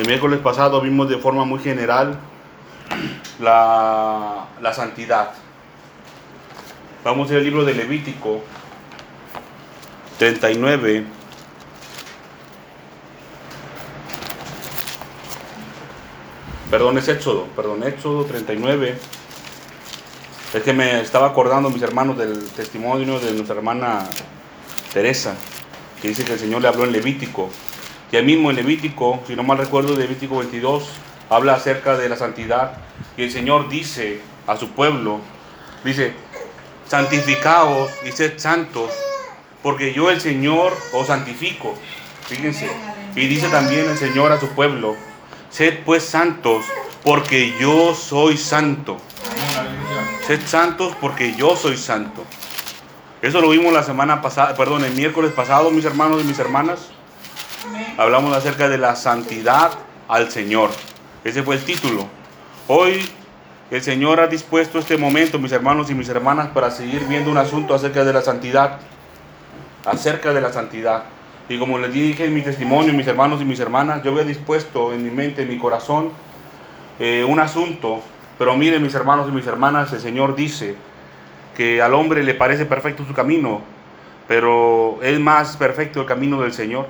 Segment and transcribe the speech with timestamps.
[0.00, 2.18] El miércoles pasado vimos de forma muy general
[3.38, 5.32] la, la santidad.
[7.04, 8.40] Vamos al libro de Levítico
[10.18, 11.04] 39.
[16.70, 18.98] Perdón, es Éxodo, perdón, Éxodo 39.
[20.54, 24.08] Es que me estaba acordando, mis hermanos, del testimonio de nuestra hermana
[24.94, 25.34] Teresa,
[26.00, 27.50] que dice que el Señor le habló en Levítico.
[28.12, 30.88] Y ahí mismo en Levítico, si no mal recuerdo, Levítico 22,
[31.28, 32.72] habla acerca de la santidad.
[33.16, 35.20] Y el Señor dice a su pueblo,
[35.84, 36.12] dice,
[36.86, 38.90] santificaos y sed santos,
[39.62, 41.74] porque yo el Señor os santifico.
[42.26, 42.68] Fíjense.
[43.14, 44.96] Y dice también el Señor a su pueblo,
[45.50, 46.64] Sed pues santos,
[47.02, 48.98] porque yo soy santo.
[50.26, 52.24] Sed santos, porque yo soy santo.
[53.20, 56.90] Eso lo vimos la semana pasada, perdón, el miércoles pasado, mis hermanos y mis hermanas.
[57.98, 59.72] Hablamos acerca de la santidad
[60.08, 60.70] al Señor.
[61.24, 62.06] Ese fue el título.
[62.66, 63.06] Hoy
[63.70, 67.36] el Señor ha dispuesto este momento, mis hermanos y mis hermanas, para seguir viendo un
[67.36, 68.78] asunto acerca de la santidad.
[69.84, 71.04] Acerca de la santidad.
[71.50, 74.94] Y como les dije en mi testimonio, mis hermanos y mis hermanas, yo había dispuesto
[74.94, 76.12] en mi mente, en mi corazón,
[76.98, 78.00] eh, un asunto.
[78.38, 80.76] Pero miren, mis hermanos y mis hermanas, el Señor dice
[81.54, 83.60] que al hombre le parece perfecto su camino,
[84.26, 86.86] pero es más perfecto el camino del Señor.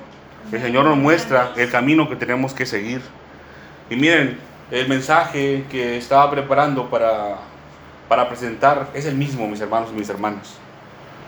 [0.51, 3.01] El Señor nos muestra el camino que tenemos que seguir.
[3.89, 4.37] Y miren,
[4.71, 7.37] el mensaje que estaba preparando para,
[8.07, 10.57] para presentar es el mismo, mis hermanos y mis hermanas.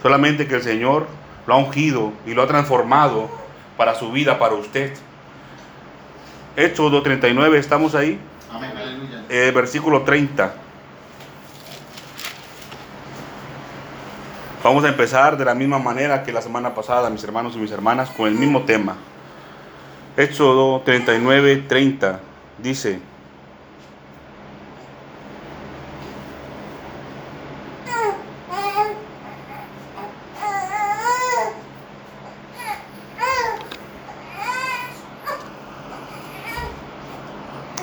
[0.01, 1.07] Solamente que el Señor
[1.47, 3.29] lo ha ungido y lo ha transformado
[3.77, 4.93] para su vida, para usted.
[6.55, 8.19] Hechos 2.39, ¿estamos ahí?
[8.51, 9.23] Amén, aleluya.
[9.29, 10.53] Eh, versículo 30.
[14.63, 17.71] Vamos a empezar de la misma manera que la semana pasada, mis hermanos y mis
[17.71, 18.95] hermanas, con el mismo tema.
[20.15, 22.19] Éxodo 39, 30
[22.59, 23.01] dice,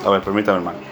[0.03, 0.91] a ver, permítame hermano.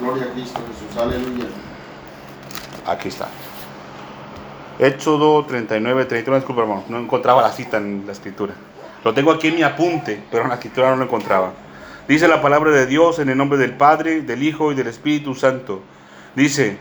[0.00, 1.46] Gloria a Cristo Jesús, aleluya.
[2.86, 3.28] Aquí está.
[4.78, 8.54] Éxodo 39, 31, disculpa hermano, no encontraba la cita en la escritura.
[9.04, 11.52] Lo tengo aquí en mi apunte, pero en la escritura no lo encontraba.
[12.06, 15.34] Dice la palabra de Dios en el nombre del Padre, del Hijo y del Espíritu
[15.34, 15.82] Santo.
[16.34, 16.78] Dice,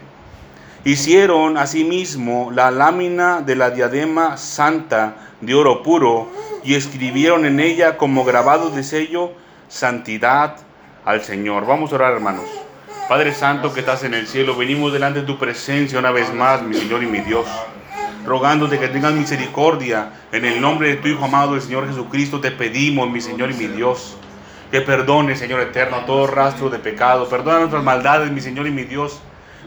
[0.86, 6.30] hicieron asimismo la lámina de la diadema santa de oro puro
[6.64, 9.32] y escribieron en ella como grabado de sello,
[9.68, 10.58] santidad
[11.04, 11.66] al Señor.
[11.66, 12.67] Vamos a orar hermanos.
[13.08, 16.62] Padre Santo que estás en el cielo, venimos delante de tu presencia una vez más,
[16.62, 17.48] mi Señor y mi Dios,
[18.26, 20.10] rogándote que tengas misericordia.
[20.34, 23.54] En el nombre de tu Hijo amado, el Señor Jesucristo, te pedimos, mi Señor y
[23.54, 24.18] mi Dios,
[24.72, 27.30] que perdone, Señor eterno, todo rastro de pecado.
[27.30, 29.22] Perdona nuestras maldades, mi Señor y mi Dios.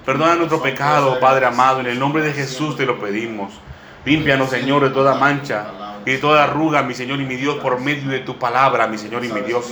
[0.04, 1.80] Perdona nuestro pecado, Padre amado.
[1.80, 3.54] En el nombre de Jesús te lo pedimos.
[4.04, 7.80] Límpianos, Señor, de toda mancha y de toda arruga, mi Señor y mi Dios, por
[7.80, 9.66] medio de tu palabra, mi Señor y mi Dios.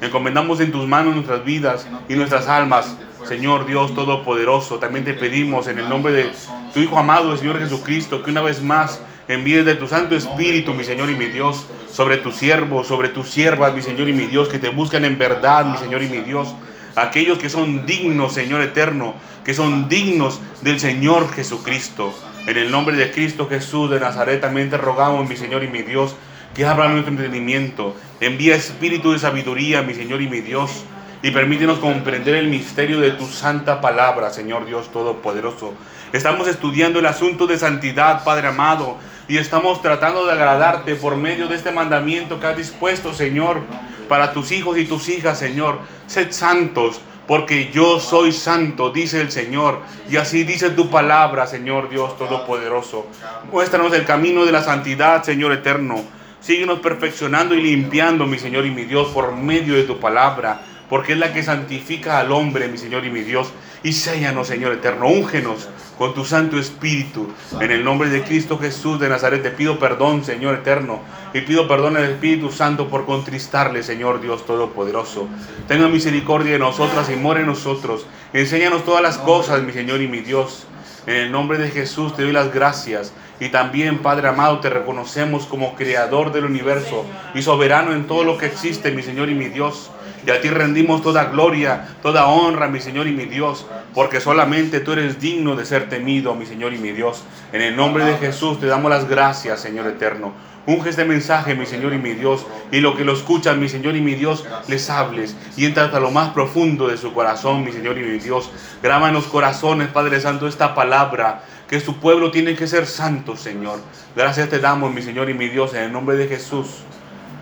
[0.00, 2.96] Encomendamos en tus manos nuestras vidas y nuestras almas,
[3.26, 4.78] Señor Dios Todopoderoso.
[4.78, 6.30] También te pedimos en el nombre de
[6.74, 10.74] tu Hijo amado, el Señor Jesucristo, que una vez más envíes de tu Santo Espíritu,
[10.74, 14.26] mi Señor y mi Dios, sobre tus siervos, sobre tus siervas, mi Señor y mi
[14.26, 16.54] Dios, que te buscan en verdad, mi Señor y mi Dios.
[16.96, 22.12] Aquellos que son dignos, Señor eterno, que son dignos del Señor Jesucristo.
[22.44, 25.82] En el nombre de Cristo Jesús de Nazaret también te rogamos, mi Señor y mi
[25.82, 26.16] Dios,
[26.54, 27.94] que abra nuestro entendimiento.
[28.20, 30.84] Envía espíritu de sabiduría, mi Señor y mi Dios.
[31.22, 35.74] Y permítenos comprender el misterio de tu santa palabra, Señor Dios Todopoderoso.
[36.12, 38.96] Estamos estudiando el asunto de santidad, Padre amado,
[39.28, 43.60] y estamos tratando de agradarte por medio de este mandamiento que has dispuesto, Señor,
[44.08, 45.78] para tus hijos y tus hijas, Señor.
[46.08, 49.80] Sed santos, porque yo soy santo, dice el Señor.
[50.10, 53.06] Y así dice tu palabra, Señor Dios Todopoderoso.
[53.50, 56.02] Muéstranos el camino de la santidad, Señor eterno.
[56.40, 61.12] Síguenos perfeccionando y limpiando, mi Señor y mi Dios, por medio de tu palabra, porque
[61.12, 63.52] es la que santifica al hombre, mi Señor y mi Dios.
[63.84, 65.68] Y séllanos, Señor eterno, úngenos
[66.02, 67.28] con tu Santo Espíritu.
[67.60, 70.98] En el nombre de Cristo Jesús de Nazaret te pido perdón, Señor eterno,
[71.32, 75.28] y pido perdón al Espíritu Santo por contristarle, Señor Dios Todopoderoso.
[75.68, 78.04] Tenga misericordia de nosotras y more en nosotros.
[78.32, 80.66] Enséñanos todas las cosas, mi Señor y mi Dios.
[81.06, 83.12] En el nombre de Jesús te doy las gracias.
[83.38, 88.38] Y también, Padre amado, te reconocemos como creador del universo y soberano en todo lo
[88.38, 89.92] que existe, mi Señor y mi Dios.
[90.26, 94.80] Y a ti rendimos toda gloria, toda honra, mi Señor y mi Dios, porque solamente
[94.80, 97.24] tú eres digno de ser temido, mi Señor y mi Dios.
[97.52, 100.32] En el nombre de Jesús te damos las gracias, Señor eterno.
[100.64, 103.96] Unge este mensaje, mi Señor y mi Dios, y lo que lo escuchan, mi Señor
[103.96, 107.72] y mi Dios, les hables y entra hasta lo más profundo de su corazón, mi
[107.72, 108.48] Señor y mi Dios.
[108.80, 113.36] Graba en los corazones, Padre Santo, esta palabra, que su pueblo tiene que ser santo,
[113.36, 113.80] Señor.
[114.14, 116.68] Gracias te damos, mi Señor y mi Dios, en el nombre de Jesús.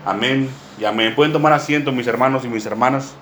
[0.03, 0.49] Amén
[0.81, 1.13] y amén.
[1.13, 3.13] Pueden tomar asiento, mis hermanos y mis hermanas.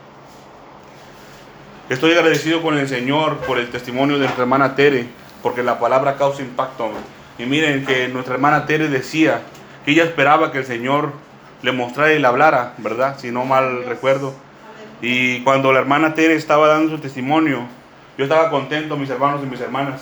[1.89, 5.07] Estoy agradecido con el Señor por el testimonio de nuestra hermana Tere,
[5.43, 6.89] porque la palabra causa impacto.
[7.37, 9.41] Y miren que nuestra hermana Tere decía,
[9.83, 11.11] que ella esperaba que el Señor
[11.61, 13.17] le mostrara y le hablara, ¿verdad?
[13.19, 14.33] Si no mal recuerdo.
[15.01, 17.63] Y cuando la hermana Tere estaba dando su testimonio,
[18.17, 19.99] yo estaba contento, mis hermanos y mis hermanas,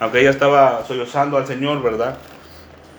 [0.00, 2.18] aunque ella estaba sollozando al Señor, ¿verdad?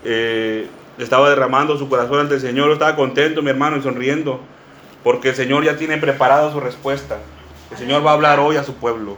[0.06, 0.70] Eh,
[1.04, 4.40] estaba derramando su corazón ante el Señor, estaba contento, mi hermano, y sonriendo,
[5.04, 7.18] porque el Señor ya tiene preparada su respuesta.
[7.72, 9.18] El Señor va a hablar hoy a su pueblo.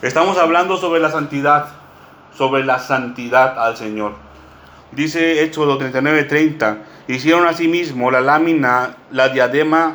[0.00, 1.68] Estamos hablando sobre la santidad,
[2.36, 4.14] sobre la santidad al Señor.
[4.92, 9.94] Dice Éxodo 39:30, hicieron asimismo la lámina, la diadema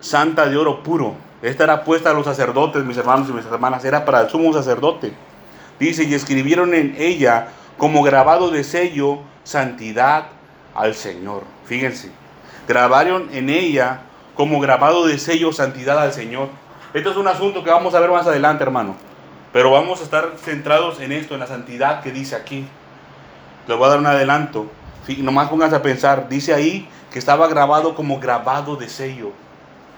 [0.00, 1.14] santa de oro puro.
[1.42, 4.52] Esta era puesta a los sacerdotes, mis hermanos y mis hermanas, era para el sumo
[4.52, 5.12] sacerdote.
[5.78, 7.48] Dice, y escribieron en ella
[7.78, 10.26] como grabado de sello, santidad
[10.74, 11.44] al Señor.
[11.64, 12.10] Fíjense,
[12.68, 14.00] grabaron en ella
[14.34, 16.48] como grabado de sello, santidad al Señor.
[16.94, 18.96] Esto es un asunto que vamos a ver más adelante, hermano.
[19.52, 22.66] Pero vamos a estar centrados en esto, en la santidad que dice aquí.
[23.66, 24.66] Les voy a dar un adelanto.
[25.18, 26.28] Nomás pónganse a pensar.
[26.28, 29.32] Dice ahí que estaba grabado como grabado de sello.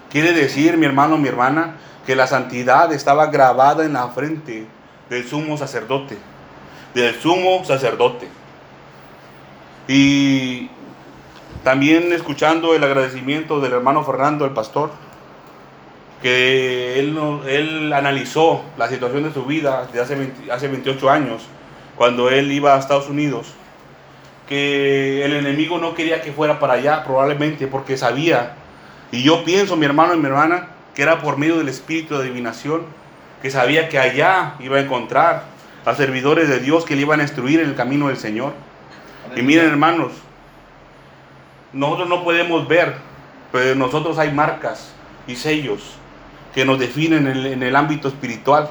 [0.09, 1.75] Quiere decir, mi hermano, mi hermana,
[2.05, 4.67] que la santidad estaba grabada en la frente
[5.09, 6.17] del sumo sacerdote.
[6.93, 8.27] Del sumo sacerdote.
[9.87, 10.69] Y
[11.63, 14.91] también escuchando el agradecimiento del hermano Fernando, el pastor,
[16.21, 21.43] que él, él analizó la situación de su vida de hace, hace 28 años
[21.95, 23.53] cuando él iba a Estados Unidos,
[24.47, 28.55] que el enemigo no quería que fuera para allá, probablemente porque sabía,
[29.11, 32.23] y yo pienso, mi hermano y mi hermana, que era por medio del espíritu de
[32.23, 32.81] adivinación,
[33.41, 35.43] que sabía que allá iba a encontrar
[35.85, 38.53] a servidores de Dios que le iban a instruir en el camino del Señor.
[39.35, 40.11] Y miren, hermanos,
[41.71, 42.95] nosotros no podemos ver,
[43.51, 44.93] pero en nosotros hay marcas
[45.27, 45.95] y sellos
[46.53, 48.69] que nos definen en el, ámbito espiritual.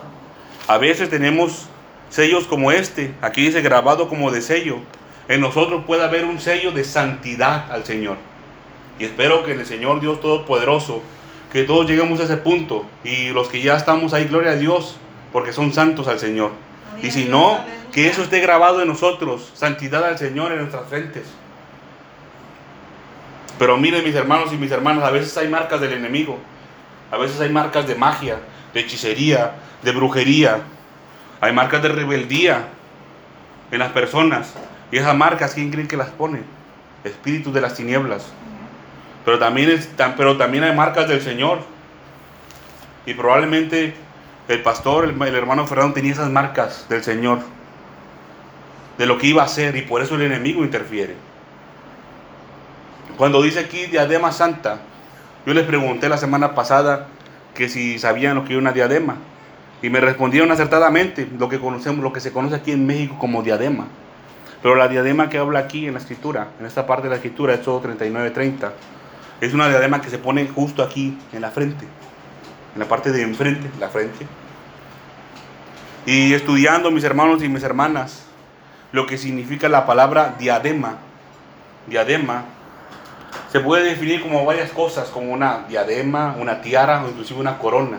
[0.69, 1.67] A veces tenemos
[2.11, 4.79] sellos como este, aquí dice grabado como de sello,
[5.29, 8.17] en nosotros puede haber un sello de santidad al Señor.
[8.99, 11.03] Y espero que en el Señor Dios Todopoderoso,
[11.53, 14.97] que todos lleguemos a ese punto y los que ya estamos ahí, gloria a Dios,
[15.33, 16.53] porque son santos al Señor.
[17.03, 17.59] Y si no,
[17.93, 21.25] que eso esté grabado en nosotros, santidad al Señor en nuestras frentes.
[23.59, 26.39] Pero miren mis hermanos y mis hermanas, a veces hay marcas del enemigo,
[27.11, 28.39] a veces hay marcas de magia,
[28.73, 29.53] de hechicería,
[29.83, 30.61] de brujería,
[31.41, 32.69] hay marcas de rebeldía
[33.71, 34.55] en las personas.
[34.93, 36.43] Y esas marcas, ¿quién creen que las pone?
[37.03, 38.27] Espíritus de las tinieblas.
[39.25, 39.81] Pero también,
[40.17, 41.61] pero también hay marcas del Señor.
[43.07, 43.95] Y probablemente
[44.49, 47.41] el pastor, el, hermano Fernando, tenía esas marcas del Señor.
[48.99, 49.77] De lo que iba a hacer.
[49.77, 51.15] Y por eso el enemigo interfiere.
[53.17, 54.81] Cuando dice aquí diadema santa,
[55.47, 57.09] yo les pregunté la semana pasada
[57.55, 59.17] que si sabían lo que era una diadema.
[59.81, 63.43] Y me respondieron acertadamente lo que conocemos, lo que se conoce aquí en México como
[63.43, 63.87] diadema.
[64.63, 67.55] Pero la diadema que habla aquí en la escritura, en esta parte de la escritura,
[67.55, 68.71] Éxodo 39-30,
[69.41, 71.85] es una diadema que se pone justo aquí en la frente,
[72.75, 74.27] en la parte de enfrente, la frente.
[76.07, 78.25] Y estudiando, mis hermanos y mis hermanas,
[78.93, 80.99] lo que significa la palabra diadema,
[81.87, 82.45] diadema,
[83.51, 87.99] se puede definir como varias cosas, como una diadema, una tiara o inclusive una corona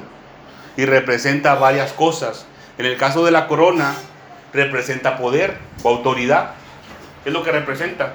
[0.75, 2.45] y representa varias cosas.
[2.77, 3.93] En el caso de la corona,
[4.53, 6.51] representa poder o autoridad.
[7.25, 8.13] Es lo que representa.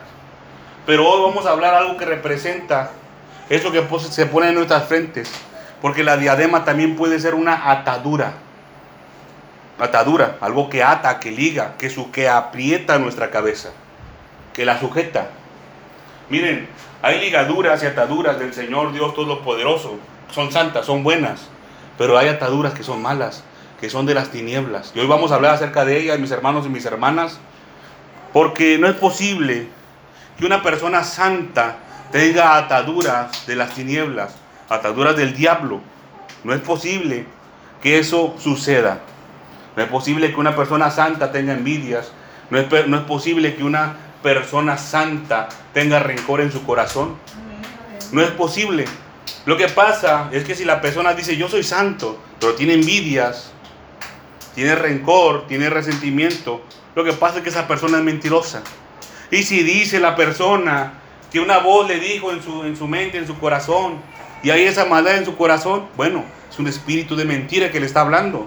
[0.87, 2.91] Pero hoy vamos a hablar algo que representa
[3.49, 5.31] eso que se pone en nuestras frentes.
[5.81, 8.35] Porque la diadema también puede ser una atadura.
[9.79, 13.71] Atadura, algo que ata, que liga, que, su, que aprieta nuestra cabeza,
[14.53, 15.29] que la sujeta.
[16.29, 16.69] Miren,
[17.01, 19.99] hay ligaduras y ataduras del Señor Dios Todopoderoso.
[20.33, 21.49] Son santas, son buenas.
[21.97, 23.45] Pero hay ataduras que son malas,
[23.81, 24.93] que son de las tinieblas.
[24.95, 27.39] Y hoy vamos a hablar acerca de ellas, mis hermanos y mis hermanas,
[28.33, 29.69] porque no es posible
[30.39, 31.77] que una persona santa
[32.11, 34.35] tenga ataduras de las tinieblas,
[34.69, 35.81] ataduras del diablo.
[36.45, 37.27] No es posible
[37.83, 39.01] que eso suceda.
[39.77, 42.13] No es posible que una persona santa tenga envidias.
[42.51, 47.17] No es, no es posible que una persona santa tenga rencor en su corazón.
[48.13, 48.85] No es posible.
[49.47, 53.53] Lo que pasa es que si la persona dice yo soy santo, pero tiene envidias,
[54.55, 56.63] tiene rencor, tiene resentimiento,
[56.95, 58.63] lo que pasa es que esa persona es mentirosa.
[59.31, 60.95] Y si dice la persona
[61.31, 63.99] que una voz le dijo en su, en su mente, en su corazón,
[64.43, 67.87] y hay esa maldad en su corazón, bueno, es un espíritu de mentira que le
[67.87, 68.47] está hablando.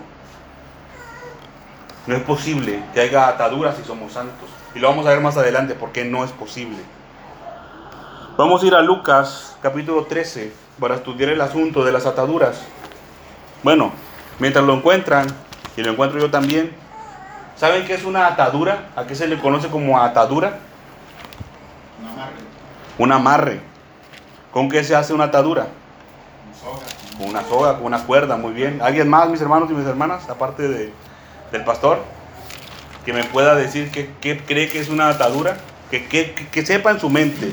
[2.08, 4.50] No es posible que haya ataduras si somos santos.
[4.74, 6.78] Y lo vamos a ver más adelante porque no es posible.
[8.38, 12.62] Vamos a ir a Lucas capítulo 13 para estudiar el asunto de las ataduras.
[13.62, 13.92] Bueno,
[14.40, 15.28] mientras lo encuentran,
[15.78, 16.72] y lo encuentro yo también,
[17.56, 18.90] ¿saben qué es una atadura?
[18.96, 20.60] ¿A qué se le conoce como atadura?
[22.00, 22.34] Un amarre.
[22.98, 23.62] Un amarre.
[24.52, 25.68] ¿Con qué se hace una atadura?
[27.18, 28.82] Con una soga, con una cuerda, muy bien.
[28.82, 30.94] ¿Alguien más, mis hermanos y mis hermanas, aparte de,
[31.52, 32.00] del pastor,
[33.06, 35.58] que me pueda decir qué, qué cree que es una atadura?
[35.90, 37.52] Que, que- que- que sepa en su mente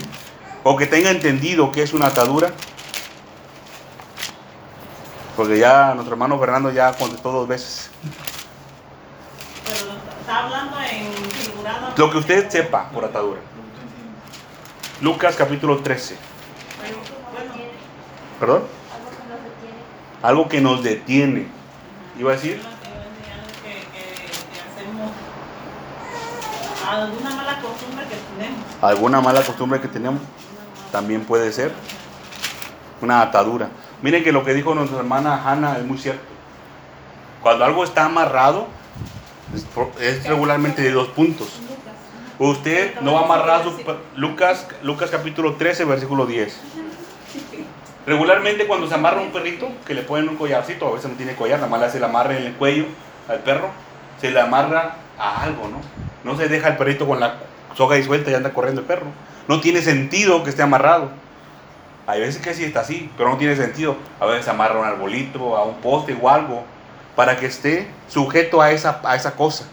[0.63, 2.53] o que tenga entendido qué es una atadura.
[5.37, 7.91] Porque ya nuestro hermano Fernando ya contestó dos veces.
[9.65, 11.93] Pero está hablando en figurado.
[11.97, 13.41] Lo que usted sepa por atadura.
[15.01, 16.17] Lucas capítulo 13.
[16.81, 16.97] Bueno,
[18.41, 18.63] ¿Perdón?
[18.93, 19.83] Algo que nos detiene.
[20.23, 21.47] Algo que nos detiene.
[22.19, 22.57] Iba a decir.
[22.57, 25.13] yo te iba a enseñar que, que, que hacemos
[26.89, 28.83] alguna mala costumbre que tenemos.
[28.83, 30.23] alguna mala costumbre que tenemos
[30.91, 31.73] también puede ser
[33.01, 33.69] una atadura.
[34.03, 36.23] Miren que lo que dijo nuestra hermana Hannah es muy cierto.
[37.43, 38.67] Cuando algo está amarrado,
[40.01, 41.49] es, regularmente de dos puntos.
[42.39, 43.73] Usted no va a amarrar su...
[44.17, 46.61] Lucas, Lucas capítulo 13, versículo 10.
[48.09, 51.35] Regularmente cuando se amarra un perrito, que le ponen un collarcito, a veces no tiene
[51.35, 52.87] collar, nada más le hace el amarre en el cuello
[53.29, 53.69] al perro,
[54.19, 55.79] se le amarra a algo, ¿no?
[56.25, 57.35] No se deja el perrito con la
[57.75, 59.09] soga y suelta y anda corriendo el perro.
[59.47, 61.11] No tiene sentido que esté amarrado.
[62.07, 63.95] Hay veces que sí está así, pero no tiene sentido.
[64.21, 66.65] A veces se amarra a un arbolito, a un poste o algo,
[67.15, 69.67] para que esté sujeto a esa, a esa cosa,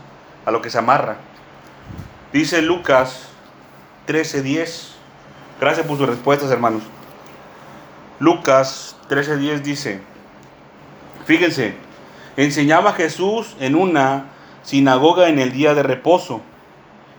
[0.45, 1.15] a lo que se amarra.
[2.33, 3.29] Dice Lucas
[4.07, 4.91] 13:10.
[5.61, 6.83] Gracias por sus respuestas, hermanos.
[8.19, 9.99] Lucas 13:10 dice,
[11.25, 11.75] fíjense,
[12.37, 14.25] enseñaba Jesús en una
[14.63, 16.41] sinagoga en el día de reposo.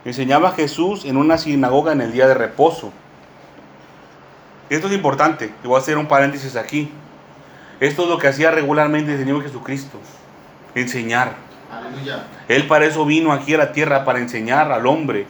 [0.05, 2.91] Enseñaba Jesús en una sinagoga en el día de reposo.
[4.69, 6.91] Esto es importante, y voy a hacer un paréntesis aquí.
[7.79, 9.99] Esto es lo que hacía regularmente el Señor Jesucristo,
[10.73, 11.35] enseñar.
[11.71, 12.25] Aleluya.
[12.47, 15.27] Él para eso vino aquí a la tierra, para enseñar al hombre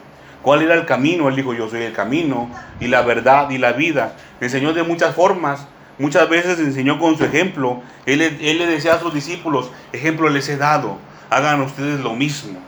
[0.48, 1.28] cuál era el camino.
[1.28, 2.48] Él dijo, yo soy el camino
[2.80, 4.16] y la verdad y la vida.
[4.40, 5.66] Enseñó de muchas formas.
[5.98, 7.82] Muchas veces enseñó con su ejemplo.
[8.06, 10.96] Él, él le decía a sus discípulos, ejemplo les he dado,
[11.28, 12.58] hagan ustedes lo mismo.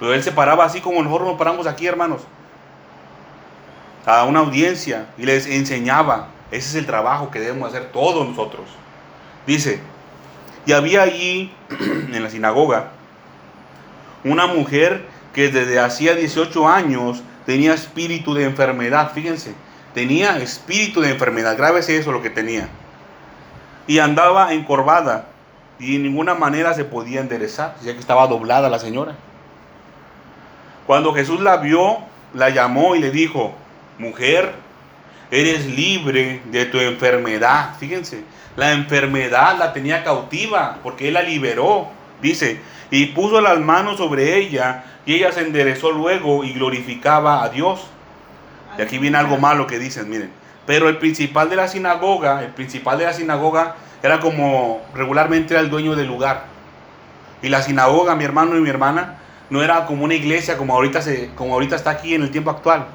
[0.00, 2.22] Pero él se paraba así como nosotros nos paramos aquí, hermanos.
[4.06, 6.28] A una audiencia y les enseñaba.
[6.50, 8.64] Ese es el trabajo que debemos hacer todos nosotros.
[9.46, 9.78] Dice,
[10.64, 12.92] y había allí en la sinagoga
[14.24, 15.04] una mujer
[15.36, 19.52] que desde hacía 18 años tenía espíritu de enfermedad, fíjense,
[19.92, 22.70] tenía espíritu de enfermedad, grábese eso lo que tenía.
[23.86, 25.26] Y andaba encorvada
[25.78, 29.12] y en ninguna manera se podía enderezar, ya que estaba doblada la señora.
[30.86, 31.98] Cuando Jesús la vio,
[32.32, 33.54] la llamó y le dijo,
[33.98, 34.54] mujer,
[35.30, 37.74] eres libre de tu enfermedad.
[37.78, 38.24] Fíjense,
[38.56, 41.88] la enfermedad la tenía cautiva porque él la liberó.
[42.22, 42.58] Dice,
[42.90, 47.86] y puso las manos sobre ella y ella se enderezó luego y glorificaba a Dios.
[48.76, 50.30] Y aquí viene algo malo que dicen, miren.
[50.66, 55.60] Pero el principal de la sinagoga, el principal de la sinagoga era como regularmente era
[55.60, 56.44] el dueño del lugar.
[57.40, 61.00] Y la sinagoga, mi hermano y mi hermana, no era como una iglesia como ahorita,
[61.00, 62.86] se, como ahorita está aquí en el tiempo actual.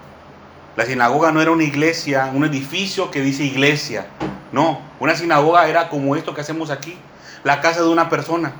[0.75, 4.05] La sinagoga no era una iglesia, un edificio que dice iglesia.
[4.51, 6.97] No, una sinagoga era como esto que hacemos aquí,
[7.45, 8.51] la casa de una persona.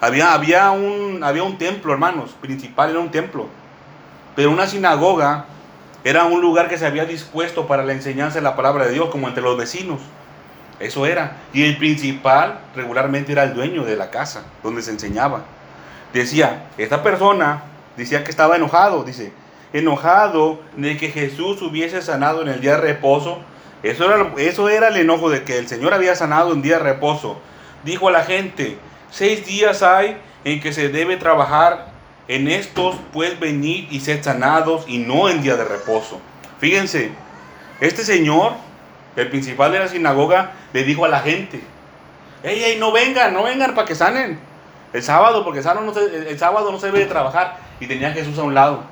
[0.00, 3.48] Había, había, un, había un templo, hermanos, principal era un templo.
[4.34, 5.44] Pero una sinagoga
[6.04, 9.10] era un lugar que se había dispuesto para la enseñanza de la palabra de Dios,
[9.10, 10.00] como entre los vecinos.
[10.78, 11.36] Eso era.
[11.52, 15.42] Y el principal regularmente era el dueño de la casa donde se enseñaba.
[16.14, 17.64] Decía, esta persona
[17.96, 19.32] decía que estaba enojado, dice,
[19.74, 23.40] enojado de que Jesús hubiese sanado en el día de reposo.
[23.82, 26.84] Eso era, eso era el enojo de que el Señor había sanado en día de
[26.84, 27.38] reposo.
[27.84, 28.78] Dijo a la gente,
[29.10, 31.88] seis días hay en que se debe trabajar,
[32.28, 36.20] en estos pues venid y sed sanados y no en día de reposo.
[36.60, 37.10] Fíjense,
[37.80, 38.52] este señor,
[39.16, 41.60] el principal de la sinagoga, le dijo a la gente,
[42.42, 44.38] ey, ey, no vengan, no vengan para que sanen.
[44.92, 47.58] El sábado, porque el sábado no se, debe de trabajar.
[47.78, 48.82] Y tenía a Jesús a un lado.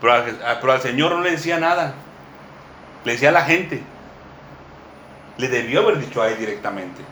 [0.00, 0.24] Pero,
[0.60, 1.94] pero al Señor no le decía nada.
[3.04, 3.82] Le decía a la gente.
[5.36, 7.02] le debió haber dicho a él directamente.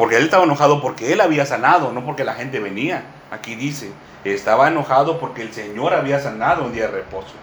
[0.00, 3.04] Porque él estaba enojado porque él había sanado, no porque la gente venía.
[3.30, 3.92] Aquí dice,
[4.24, 7.34] estaba enojado porque el Señor había sanado un día de reposo.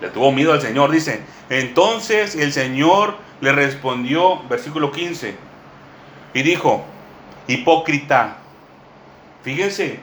[0.00, 1.20] Le tuvo miedo al Señor, dice.
[1.48, 5.36] Entonces el Señor le respondió, versículo 15,
[6.34, 6.84] y dijo,
[7.46, 8.38] hipócrita,
[9.44, 10.00] fíjense,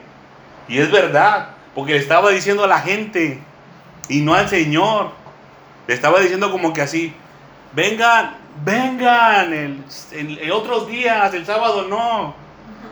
[0.70, 3.42] y es verdad, porque le estaba diciendo a la gente
[4.08, 5.12] y no al Señor.
[5.88, 7.14] Le estaba diciendo como que así,
[7.74, 12.36] vengan, vengan, en, en otros días, el sábado no.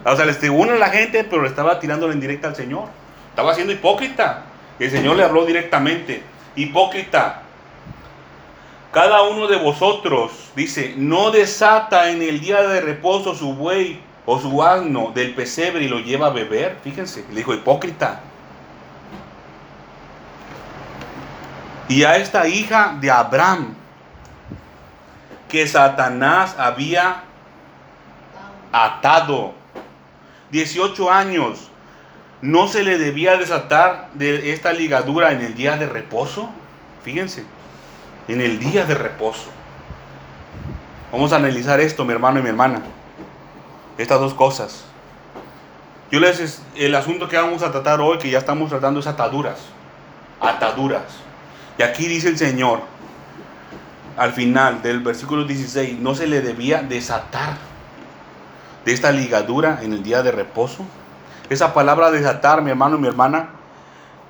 [0.04, 2.86] O sea, les tribuna a la gente, pero le estaba tirándole en directa al Señor.
[3.30, 4.44] Estaba siendo hipócrita.
[4.80, 6.22] El Señor le habló directamente.
[6.56, 7.42] Hipócrita,
[8.96, 14.40] cada uno de vosotros, dice, no desata en el día de reposo su buey o
[14.40, 16.78] su asno del pesebre y lo lleva a beber.
[16.82, 18.22] Fíjense, le dijo hipócrita.
[21.90, 23.76] Y a esta hija de Abraham,
[25.50, 27.24] que Satanás había
[28.72, 29.54] atado
[30.52, 31.70] 18 años,
[32.42, 36.50] ¿no se le debía desatar de esta ligadura en el día de reposo?
[37.04, 37.46] Fíjense,
[38.28, 39.50] en el día de reposo.
[41.12, 42.82] Vamos a analizar esto, mi hermano y mi hermana.
[43.98, 44.86] Estas dos cosas.
[46.12, 49.60] Yo les el asunto que vamos a tratar hoy, que ya estamos tratando, es ataduras.
[50.42, 51.04] Ataduras.
[51.78, 52.82] Y aquí dice el Señor,
[54.18, 57.58] al final del versículo 16, no se le debía desatar
[58.86, 60.86] de esta ligadura en el día de reposo.
[61.50, 63.50] Esa palabra desatar, mi hermano y mi hermana,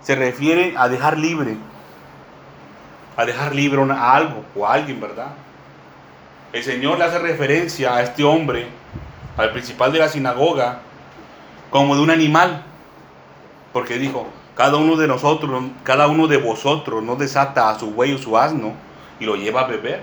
[0.02, 1.58] se refiere a dejar libre.
[3.16, 5.34] A dejar libre a algo o a alguien, ¿verdad?
[6.52, 8.68] El Señor le hace referencia a este hombre,
[9.38, 10.80] al principal de la sinagoga,
[11.70, 12.64] como de un animal.
[13.72, 18.14] Porque dijo, cada uno de nosotros, cada uno de vosotros no desata a su buey
[18.14, 18.74] o su asno
[19.20, 20.02] y lo lleva a beber.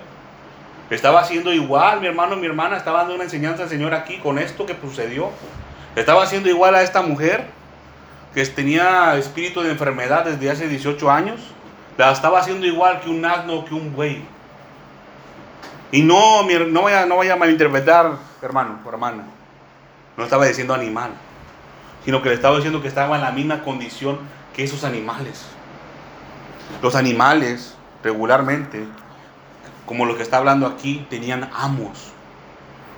[0.91, 4.39] Estaba haciendo igual, mi hermano, mi hermana, estaba dando una enseñanza al Señor aquí con
[4.39, 5.31] esto que sucedió.
[5.97, 7.47] Estaba haciendo igual a esta mujer
[8.35, 11.41] que tenía espíritu de enfermedad desde hace 18 años.
[11.97, 14.25] La estaba haciendo igual que un asno, que un buey.
[15.93, 19.25] Y no, no, vaya, no vaya a malinterpretar, hermano o hermana.
[20.17, 21.11] No estaba diciendo animal,
[22.05, 24.19] sino que le estaba diciendo que estaba en la misma condición
[24.55, 25.47] que esos animales.
[26.83, 28.85] Los animales regularmente,
[29.87, 32.13] como lo que está hablando aquí, tenían amos.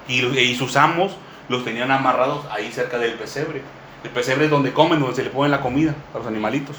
[0.07, 1.17] Y, sus amos
[1.49, 3.63] los tenían amarrados ahí cerca del pesebre.
[4.03, 6.77] El pesebre es donde comen, donde se le pone la comida a los animalitos.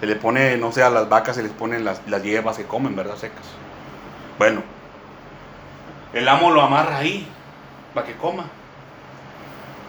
[0.00, 2.64] Se le pone, no sé, a las vacas se les ponen las, las hierbas que
[2.64, 3.16] comen, ¿verdad?
[3.16, 3.44] Secas.
[4.38, 4.62] Bueno,
[6.12, 7.26] el amo lo amarra ahí
[7.94, 8.44] para que coma.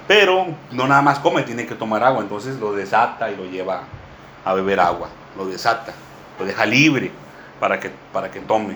[0.08, 2.22] Pero no nada más come, tiene que tomar agua.
[2.22, 3.84] Entonces lo desata y lo lleva
[4.44, 5.10] a beber agua.
[5.38, 5.94] Lo desata,
[6.38, 7.12] lo deja libre
[7.60, 8.76] para que, para que tome.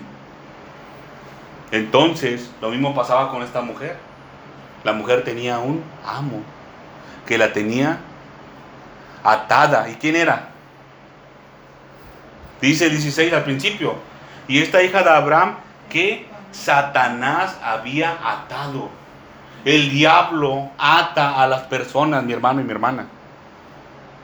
[1.71, 3.97] Entonces lo mismo pasaba con esta mujer.
[4.84, 6.41] La mujer tenía un amo
[7.25, 7.99] que la tenía
[9.23, 9.89] atada.
[9.89, 10.49] ¿Y quién era?
[12.62, 13.95] Dice 16 al principio.
[14.47, 15.58] Y esta hija de Abraham
[15.89, 18.89] que Satanás había atado.
[19.65, 23.08] El diablo ata a las personas, mi hermano y mi hermana.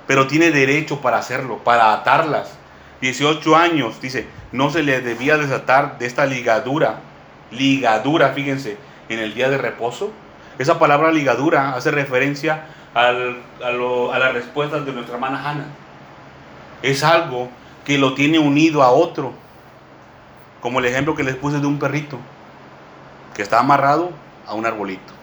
[0.08, 2.58] Pero tiene derecho para hacerlo, para atarlas.
[3.02, 7.00] 18 años, dice, no se le debía desatar de esta ligadura.
[7.54, 8.78] Ligadura, fíjense,
[9.10, 10.12] en el día de reposo.
[10.60, 15.68] Esa palabra ligadura hace referencia a, a las respuestas de nuestra hermana Hannah.
[16.82, 17.50] Es algo
[17.86, 19.34] que lo tiene unido a otro.
[20.62, 22.18] Como el ejemplo que les puse de un perrito
[23.34, 24.12] que está amarrado
[24.48, 25.14] a un arbolito.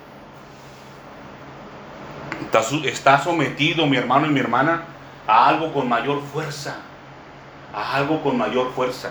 [2.84, 4.82] Está, sometido mi hermano y mi hermana
[5.26, 6.78] a algo con mayor fuerza.
[7.72, 9.10] A algo con mayor fuerza.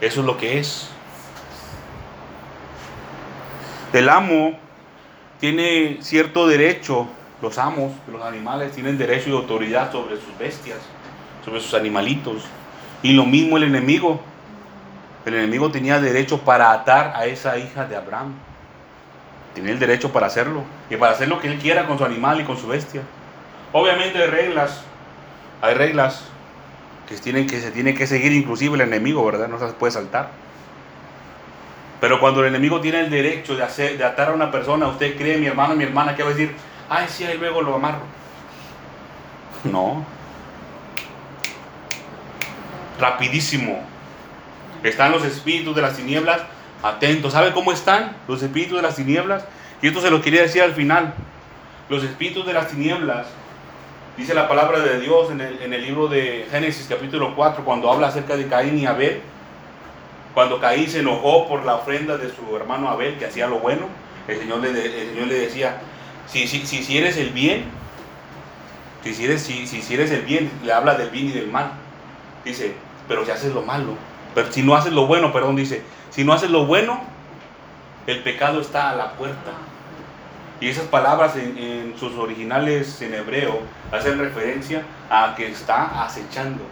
[0.00, 0.88] Eso es lo que es.
[3.92, 4.54] El amo
[5.38, 7.06] tiene cierto derecho,
[7.42, 10.78] los amos, los animales tienen derecho y autoridad sobre sus bestias,
[11.44, 12.44] sobre sus animalitos.
[13.02, 14.20] Y lo mismo el enemigo.
[15.26, 18.32] El enemigo tenía derecho para atar a esa hija de Abraham.
[19.54, 22.40] Tiene el derecho para hacerlo y para hacer lo que él quiera con su animal
[22.40, 23.02] y con su bestia.
[23.72, 24.82] Obviamente hay reglas,
[25.60, 26.24] hay reglas
[27.08, 29.48] que, tienen, que se tiene que seguir inclusive el enemigo, ¿verdad?
[29.48, 30.30] No se puede saltar.
[32.02, 35.16] Pero cuando el enemigo tiene el derecho de, hacer, de atar a una persona, usted
[35.16, 36.52] cree, mi hermano, mi hermana, que va a decir,
[36.88, 38.02] ay, sí, ahí luego lo amarro.
[39.70, 40.04] No.
[42.98, 43.84] Rapidísimo.
[44.82, 46.40] Están los espíritus de las tinieblas
[46.82, 47.34] atentos.
[47.34, 49.44] ¿Sabe cómo están los espíritus de las tinieblas?
[49.80, 51.14] Y esto se lo quería decir al final.
[51.88, 53.28] Los espíritus de las tinieblas,
[54.16, 57.92] dice la palabra de Dios en el, en el libro de Génesis capítulo 4, cuando
[57.92, 59.22] habla acerca de Caín y Abel.
[60.34, 63.86] Cuando Caín se enojó por la ofrenda de su hermano Abel, que hacía lo bueno,
[64.28, 64.70] el Señor le,
[65.34, 65.80] decía,
[66.26, 67.64] si, si, si, si eres el bien,
[69.02, 71.72] si, si, si, si, si eres el bien, le habla del bien y del mal.
[72.44, 72.74] Dice,
[73.08, 73.96] pero si haces lo malo,
[74.50, 77.00] si no haces lo bueno, perdón, dice, si no haces lo bueno,
[78.06, 79.52] el pecado está a la puerta.
[80.60, 86.62] Y esas palabras en sus originales en hebreo hacen referencia a que está acechando,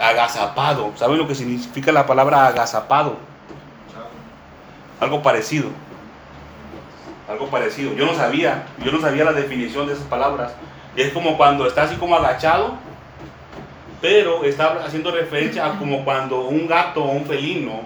[0.00, 0.92] agazapado.
[0.96, 3.16] ¿Saben lo que significa la palabra agazapado?
[5.00, 5.68] Algo parecido.
[7.28, 7.92] Algo parecido.
[7.94, 10.52] Yo no sabía, yo no sabía la definición de esas palabras.
[10.96, 12.74] Y es como cuando está así como agachado,
[14.00, 17.80] pero está haciendo referencia a como cuando un gato o un felino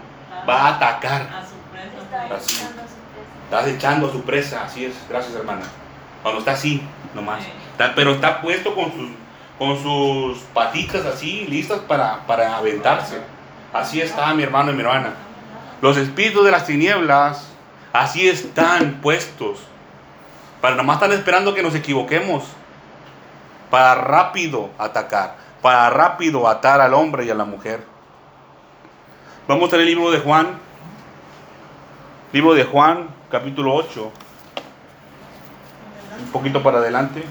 [0.49, 1.23] va a atacar.
[1.23, 2.25] A su presa.
[2.25, 2.57] Está Así.
[2.57, 3.45] echando a su presa.
[3.45, 4.95] Está acechando a su presa, así es.
[5.09, 5.63] Gracias, hermana.
[6.23, 6.83] Cuando está así,
[7.15, 7.41] nomás.
[7.73, 9.11] Está- pero está puesto con sus,
[9.61, 13.21] con sus patitas así, listas para, para aventarse.
[13.75, 15.13] Así está mi hermano y mi hermana.
[15.83, 17.47] Los espíritus de las tinieblas,
[17.93, 19.59] así están puestos.
[20.63, 22.45] Para nomás están esperando que nos equivoquemos.
[23.71, 25.37] Para rápido atacar.
[25.61, 27.85] Para rápido atar al hombre y a la mujer.
[29.47, 30.59] Vamos al libro de Juan.
[32.33, 34.11] Libro de Juan, capítulo 8.
[36.25, 37.23] Un poquito para adelante.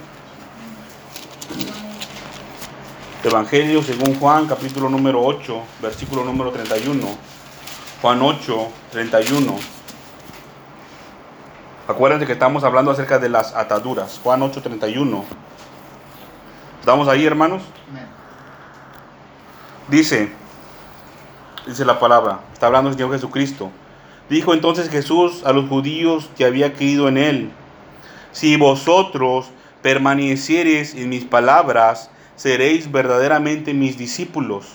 [3.22, 7.06] Evangelio según Juan, capítulo número 8, versículo número 31.
[8.02, 9.56] Juan 8, 31.
[11.90, 14.22] Acuérdense que estamos hablando acerca de las ataduras.
[14.24, 15.26] Juan 8, 31.
[16.80, 17.62] ¿Estamos ahí, hermanos?
[19.90, 20.32] Dice,
[21.68, 23.70] dice la palabra, está hablando el Señor Jesucristo.
[24.30, 27.52] Dijo entonces Jesús a los judíos que había creído en él,
[28.32, 29.50] si vosotros
[29.82, 34.66] permaneciereis en mis palabras, seréis verdaderamente mis discípulos.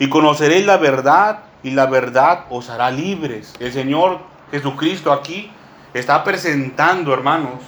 [0.00, 3.54] Y conoceréis la verdad, y la verdad os hará libres.
[3.60, 4.18] El Señor
[4.50, 5.52] Jesucristo aquí
[5.94, 7.60] está presentando, hermanos,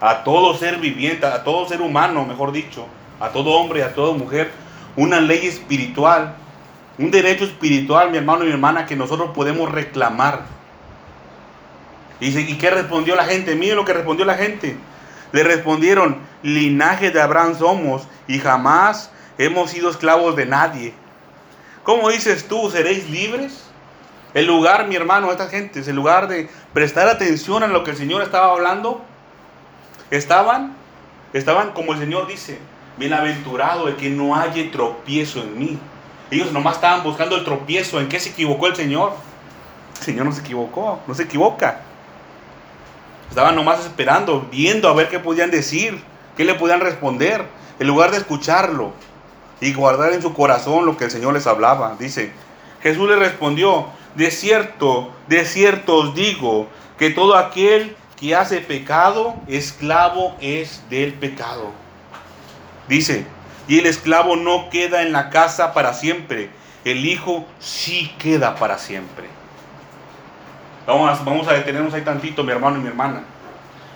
[0.00, 2.86] a todo ser viviente, a todo ser humano, mejor dicho,
[3.20, 4.50] a todo hombre y a toda mujer,
[4.96, 6.34] una ley espiritual,
[6.98, 10.40] un derecho espiritual, mi hermano y mi hermana, que nosotros podemos reclamar.
[12.18, 13.54] Y, se- ¿Y qué respondió la gente?
[13.54, 14.76] Miren lo que respondió la gente.
[15.36, 20.94] Le respondieron, linaje de Abraham somos y jamás hemos sido esclavos de nadie.
[21.82, 23.64] ¿Cómo dices tú, seréis libres?
[24.32, 27.90] El lugar, mi hermano, esta gente, es el lugar de prestar atención a lo que
[27.90, 29.04] el Señor estaba hablando.
[30.10, 30.74] Estaban,
[31.34, 32.58] estaban como el Señor dice,
[32.96, 35.78] bienaventurado el que no haya tropiezo en mí.
[36.30, 38.00] Ellos nomás estaban buscando el tropiezo.
[38.00, 39.12] ¿En qué se equivocó el Señor?
[39.98, 41.82] El Señor no se equivocó, no se equivoca.
[43.28, 46.02] Estaban nomás esperando, viendo a ver qué podían decir,
[46.36, 47.44] qué le podían responder,
[47.78, 48.92] en lugar de escucharlo
[49.60, 51.96] y guardar en su corazón lo que el Señor les hablaba.
[51.98, 52.32] Dice,
[52.82, 59.34] Jesús le respondió, de cierto, de cierto os digo, que todo aquel que hace pecado,
[59.46, 61.70] esclavo es del pecado.
[62.88, 63.26] Dice,
[63.68, 66.50] y el esclavo no queda en la casa para siempre,
[66.84, 69.26] el hijo sí queda para siempre.
[70.86, 73.22] Vamos a, vamos a detenernos ahí tantito, mi hermano y mi hermana.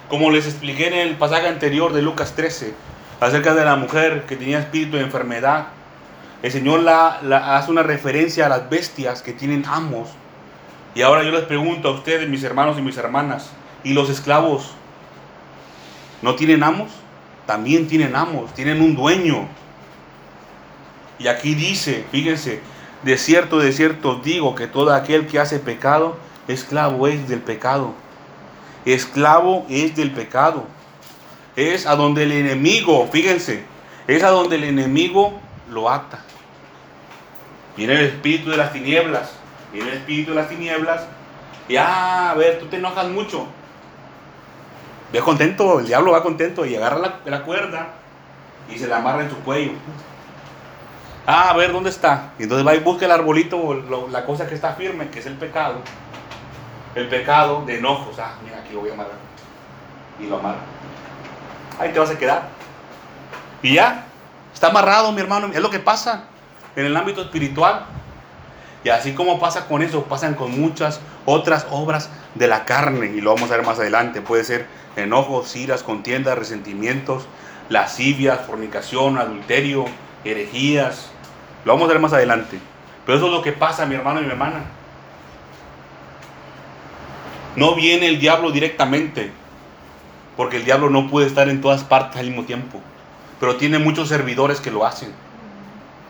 [0.09, 2.74] Como les expliqué en el pasaje anterior de Lucas 13,
[3.20, 5.68] acerca de la mujer que tenía espíritu de enfermedad,
[6.42, 7.20] el Señor la,
[7.57, 10.09] hace una referencia a las bestias que tienen amos.
[10.94, 13.50] Y ahora yo les pregunto a ustedes, mis hermanos y mis hermanas,
[13.85, 14.72] ¿y los esclavos
[16.22, 16.90] no tienen amos?
[17.46, 19.46] También tienen amos, tienen un dueño.
[21.20, 22.61] Y aquí dice, fíjense,
[23.05, 26.16] de cierto, de cierto digo que todo aquel que hace pecado,
[26.50, 27.94] esclavo es del pecado.
[28.84, 30.64] Esclavo es del pecado.
[31.56, 33.64] Es a donde el enemigo, fíjense,
[34.06, 35.38] es a donde el enemigo
[35.70, 36.20] lo ata.
[37.76, 39.32] Viene el espíritu de las tinieblas,
[39.72, 41.06] viene el espíritu de las tinieblas,
[41.68, 43.46] y ah, a ver, tú te enojas mucho.
[45.12, 47.88] Ve contento, el diablo va contento y agarra la, la cuerda
[48.72, 49.72] y se la amarra en su cuello.
[51.26, 52.32] Ah, a ver, ¿dónde está?
[52.38, 55.34] Y entonces va y busca el arbolito, la cosa que está firme, que es el
[55.34, 55.76] pecado.
[56.94, 58.18] El pecado de enojos.
[58.18, 59.14] Ah, mira, aquí lo voy a amarrar.
[60.18, 60.61] Y lo amarra.
[61.79, 62.48] Ahí te vas a quedar.
[63.62, 64.07] Y ya,
[64.53, 65.50] está amarrado, mi hermano.
[65.53, 66.24] Es lo que pasa
[66.76, 67.87] en el ámbito espiritual.
[68.83, 73.07] Y así como pasa con eso, pasan con muchas otras obras de la carne.
[73.07, 74.20] Y lo vamos a ver más adelante.
[74.20, 77.26] Puede ser enojos, iras, contiendas, resentimientos,
[77.68, 79.85] lascivias, fornicación, adulterio,
[80.24, 81.11] herejías.
[81.64, 82.59] Lo vamos a ver más adelante.
[83.05, 84.64] Pero eso es lo que pasa, mi hermano y mi hermana.
[87.56, 89.32] No viene el diablo directamente,
[90.36, 92.80] porque el diablo no puede estar en todas partes al mismo tiempo,
[93.38, 95.12] pero tiene muchos servidores que lo hacen.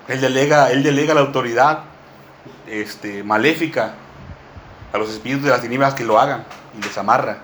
[0.09, 1.85] Él delega, él delega la autoridad
[2.67, 3.95] este, maléfica
[4.93, 6.45] a los espíritus de las tinieblas que lo hagan
[6.79, 7.39] y les amarra.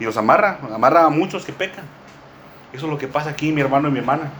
[0.00, 1.84] Y los amarra, amarra a muchos que pecan.
[2.72, 4.30] Eso es lo que pasa aquí, mi hermano y mi hermana.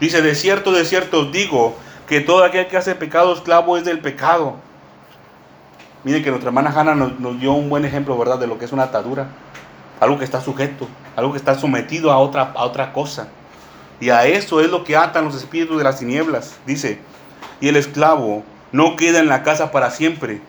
[0.00, 1.76] Dice, de cierto, de cierto os digo,
[2.08, 4.56] que todo aquel que hace pecado esclavo es del pecado.
[6.04, 8.64] Miren que nuestra hermana Hanna nos, nos dio un buen ejemplo, ¿verdad?, de lo que
[8.64, 9.28] es una atadura.
[10.00, 13.28] Algo que está sujeto, algo que está sometido a otra, a otra cosa.
[14.00, 16.56] Y a eso es lo que atan los espíritus de las tinieblas.
[16.66, 16.98] Dice,
[17.60, 20.40] y el esclavo no queda en la casa para siempre.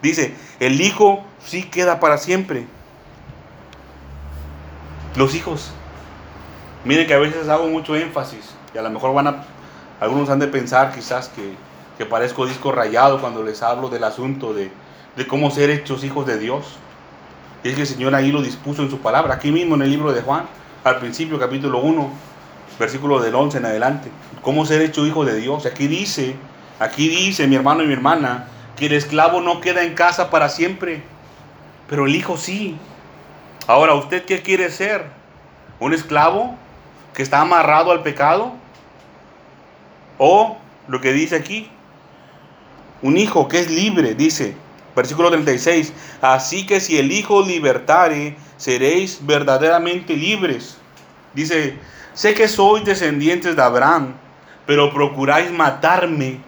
[0.00, 2.66] Dice, el hijo sí queda para siempre.
[5.16, 5.72] Los hijos.
[6.84, 9.42] Miren que a veces hago mucho énfasis y a lo mejor van a,
[9.98, 11.54] algunos han de pensar quizás que,
[11.98, 14.70] que parezco disco rayado cuando les hablo del asunto de,
[15.16, 16.76] de cómo ser hechos hijos de Dios.
[17.62, 19.90] Y es que el Señor ahí lo dispuso en su palabra, aquí mismo en el
[19.90, 20.46] libro de Juan,
[20.84, 22.10] al principio capítulo 1,
[22.78, 24.10] versículo del 11 en adelante.
[24.42, 25.66] Cómo ser hecho hijo de Dios.
[25.66, 26.36] Aquí dice,
[26.78, 28.46] aquí dice mi hermano y mi hermana,
[28.76, 31.02] que el esclavo no queda en casa para siempre,
[31.88, 32.76] pero el hijo sí.
[33.66, 35.04] Ahora, ¿usted qué quiere ser?
[35.78, 36.56] ¿Un esclavo
[37.12, 38.54] que está amarrado al pecado?
[40.16, 40.56] ¿O
[40.88, 41.68] lo que dice aquí?
[43.02, 44.56] Un hijo que es libre, dice,
[44.94, 50.76] versículo 36, así que si el hijo libertare, seréis verdaderamente libres.
[51.34, 51.78] Dice,
[52.12, 54.14] sé que sois descendientes de Abraham,
[54.66, 56.40] pero procuráis matarme.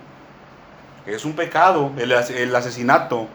[1.07, 3.28] Es un pecado el, el asesinato,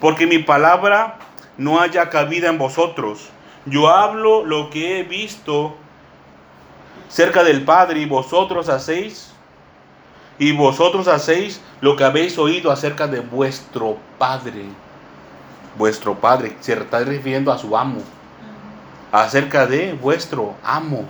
[0.00, 1.18] porque mi palabra
[1.56, 3.30] no haya cabida en vosotros.
[3.66, 5.76] Yo hablo lo que he visto
[7.08, 9.33] cerca del Padre y vosotros hacéis
[10.38, 14.64] y vosotros hacéis lo que habéis oído acerca de vuestro Padre.
[15.78, 18.00] Vuestro Padre se está refiriendo a su amo.
[19.12, 21.04] Acerca de vuestro amo.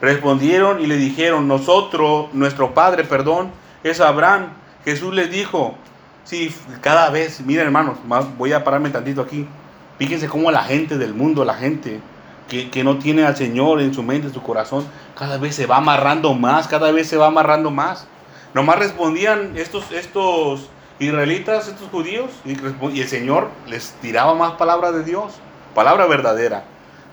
[0.00, 3.50] Respondieron y le dijeron, nosotros, nuestro Padre, perdón,
[3.82, 4.48] es Abraham.
[4.84, 5.74] Jesús les dijo,
[6.24, 7.98] sí, cada vez, miren hermanos,
[8.36, 9.46] voy a pararme tantito aquí.
[9.98, 12.00] Fíjense cómo la gente del mundo, la gente
[12.48, 14.84] que, que, no tiene al Señor en su mente, en su corazón,
[15.16, 18.08] cada vez se va amarrando más, cada vez se va amarrando más.
[18.54, 25.04] Nomás respondían estos, estos israelitas, estos judíos, y, el Señor les tiraba más palabras de
[25.04, 25.34] Dios,
[25.74, 26.64] palabra verdadera.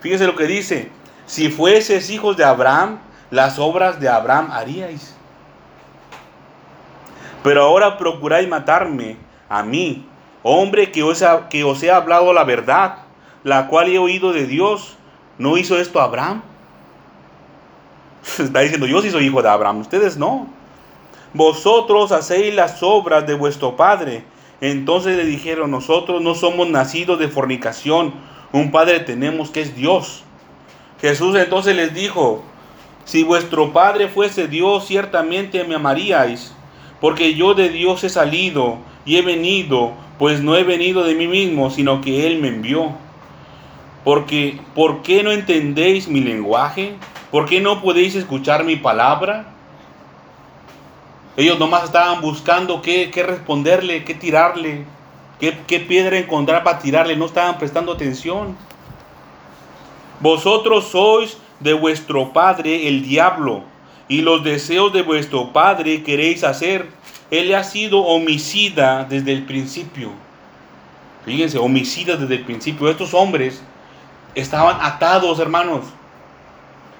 [0.02, 0.92] Fíjense lo que dice,
[1.26, 3.00] si fueses hijos de Abraham,
[3.32, 5.16] las obras de Abraham haríais.
[7.44, 10.06] Pero ahora procuráis matarme a mí,
[10.44, 12.98] hombre que os, que os he hablado la verdad,
[13.44, 14.98] la cual he oído de Dios.
[15.38, 16.42] ¿No hizo esto Abraham?
[18.40, 20.59] Está diciendo, yo sí soy hijo de Abraham, ustedes no.
[21.34, 24.24] Vosotros hacéis las obras de vuestro padre.
[24.62, 28.14] Entonces le dijeron, nosotros no somos nacidos de fornicación,
[28.52, 30.24] un padre tenemos que es Dios.
[31.00, 32.44] Jesús entonces les dijo,
[33.06, 36.54] si vuestro padre fuese Dios, ciertamente me amaríais,
[37.00, 41.28] porque yo de Dios he salido y he venido, pues no he venido de mí
[41.28, 42.92] mismo, sino que Él me envió.
[44.04, 46.96] Porque, ¿por qué no entendéis mi lenguaje?
[47.32, 49.54] ¿Por qué no podéis escuchar mi palabra?
[51.40, 54.84] Ellos nomás estaban buscando qué, qué responderle, qué tirarle,
[55.40, 58.58] qué, qué piedra encontrar para tirarle, no estaban prestando atención.
[60.20, 63.64] Vosotros sois de vuestro padre el diablo,
[64.10, 66.90] y los deseos de vuestro padre queréis hacer.
[67.32, 70.12] Él ha sido homicida desde el principio.
[71.24, 72.90] Fíjense, homicida desde el principio.
[72.90, 73.64] Estos hombres
[74.36, 75.86] estaban atados, hermanos.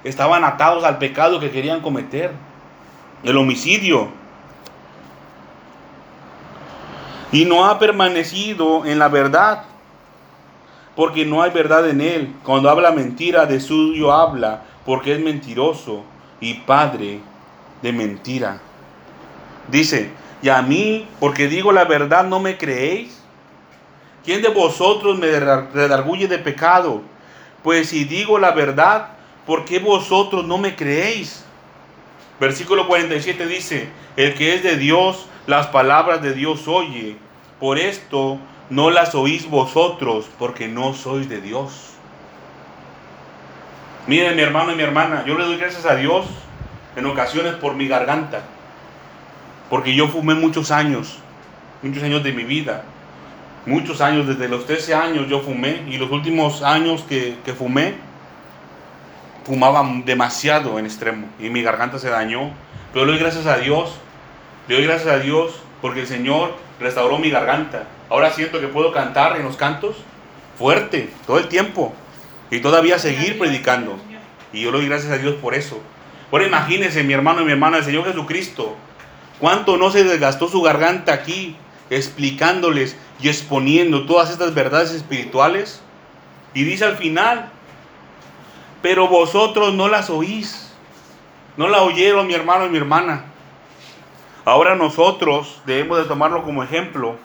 [0.02, 2.32] Estaban atados al pecado que querían cometer.
[3.22, 4.18] El homicidio.
[7.32, 9.64] Y no ha permanecido en la verdad.
[10.96, 12.34] Porque no hay verdad en él.
[12.44, 14.64] Cuando habla mentira, de suyo habla.
[14.84, 16.04] Porque es mentiroso
[16.40, 17.20] y padre
[17.82, 18.60] de mentira.
[19.68, 20.10] Dice,
[20.42, 23.20] y a mí, porque digo la verdad, no me creéis.
[24.24, 27.02] ¿Quién de vosotros me redarguye de pecado?
[27.62, 29.08] Pues si digo la verdad,
[29.46, 31.44] ¿por qué vosotros no me creéis?
[32.38, 37.16] Versículo 47 dice, el que es de Dios, las palabras de Dios oye.
[37.58, 38.38] Por esto
[38.70, 41.90] no las oís vosotros, porque no sois de Dios.
[44.06, 46.26] Miren mi hermano y mi hermana, yo le doy gracias a Dios
[46.96, 48.42] en ocasiones por mi garganta.
[49.68, 51.18] Porque yo fumé muchos años,
[51.82, 52.82] muchos años de mi vida.
[53.66, 57.94] Muchos años, desde los 13 años yo fumé y los últimos años que, que fumé,
[59.44, 62.50] fumaba demasiado en extremo y mi garganta se dañó.
[62.92, 63.94] Pero le doy gracias a Dios,
[64.70, 65.52] le doy gracias a Dios
[65.82, 67.88] porque el Señor restauró mi garganta.
[68.08, 69.96] Ahora siento que puedo cantar en los cantos
[70.56, 71.92] fuerte todo el tiempo
[72.52, 73.98] y todavía seguir predicando.
[74.52, 75.80] Y yo le doy gracias a Dios por eso.
[76.30, 78.76] Ahora imagínense, mi hermano y mi hermana, el Señor Jesucristo
[79.40, 81.56] ¿Cuánto no se desgastó su garganta aquí
[81.88, 85.82] explicándoles y exponiendo todas estas verdades espirituales?
[86.54, 87.50] Y dice al final,
[88.82, 90.72] pero vosotros no las oís.
[91.56, 93.29] No la oyeron mi hermano y mi hermana.
[94.44, 97.16] Ahora nosotros debemos de tomarlo como ejemplo.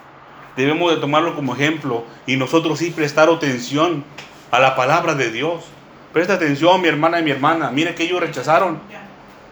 [0.58, 4.04] Debemos de tomarlo como ejemplo y nosotros sí prestar atención
[4.52, 5.66] a la palabra de Dios.
[6.12, 7.72] Presta atención mi hermana y mi hermana.
[7.72, 8.80] Mire que ellos rechazaron.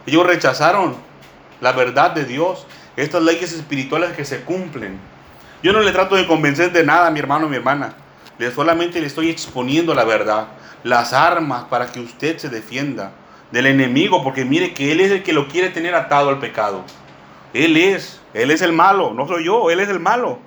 [0.06, 0.96] Ellos rechazaron
[1.62, 2.68] la verdad de Dios.
[2.96, 5.00] Estas leyes espirituales que se cumplen.
[5.62, 7.96] Yo no le trato de convencer de nada mi hermano mi hermana.
[8.38, 10.48] Le solamente le estoy exponiendo la verdad.
[10.84, 13.12] Las armas para que usted se defienda
[13.52, 14.22] del enemigo.
[14.22, 16.84] Porque mire que Él es el que lo quiere tener atado al pecado.
[17.54, 18.20] Él es.
[18.34, 19.14] Él es el malo.
[19.14, 19.70] No soy yo.
[19.70, 20.40] Él es el malo.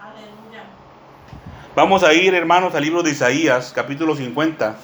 [0.00, 0.64] Aleluya.
[1.74, 4.76] Vamos a ir, hermanos, al libro de Isaías, capítulo 50.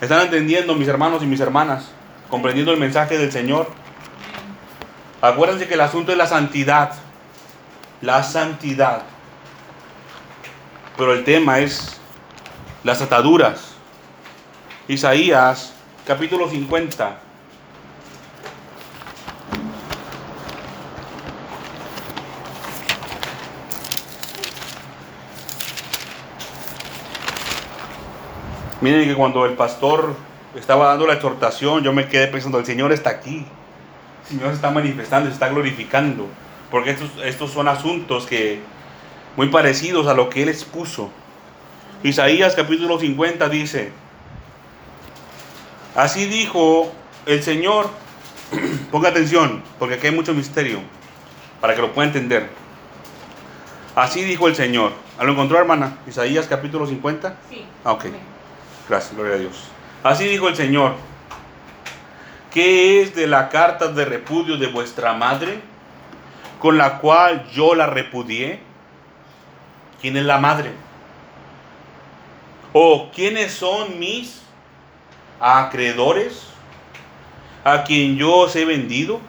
[0.00, 1.90] ¿Están entendiendo, mis hermanos y mis hermanas?
[2.30, 3.68] ¿Comprendiendo el mensaje del Señor?
[5.20, 6.92] Acuérdense que el asunto es la santidad.
[8.00, 9.02] La santidad.
[10.96, 12.00] Pero el tema es
[12.82, 13.74] las ataduras.
[14.88, 15.74] Isaías,
[16.06, 17.23] capítulo 50.
[28.84, 30.14] Miren que cuando el pastor
[30.54, 33.46] estaba dando la exhortación, yo me quedé pensando, el Señor está aquí.
[34.24, 36.26] El Señor se está manifestando, se está glorificando.
[36.70, 38.60] Porque estos, estos son asuntos que
[39.36, 41.08] muy parecidos a lo que Él expuso.
[42.02, 43.90] Isaías capítulo 50 dice,
[45.94, 46.92] así dijo
[47.24, 47.88] el Señor,
[48.90, 50.80] ponga atención, porque aquí hay mucho misterio,
[51.62, 52.50] para que lo pueda entender.
[53.94, 54.92] Así dijo el Señor.
[55.18, 55.96] ¿Lo encontró, hermana?
[56.06, 57.34] Isaías capítulo 50.
[57.48, 57.64] Sí.
[57.82, 58.04] Ah, ok.
[58.04, 58.33] Amén.
[58.88, 59.64] Gracias, gloria a Dios.
[60.02, 60.94] Así dijo el Señor.
[62.52, 65.60] ¿Qué es de la carta de repudio de vuestra madre,
[66.60, 68.60] con la cual yo la repudié?
[70.00, 70.70] ¿Quién es la madre?
[72.72, 74.42] ¿O quiénes son mis
[75.40, 76.46] acreedores
[77.64, 79.20] a quien yo os he vendido?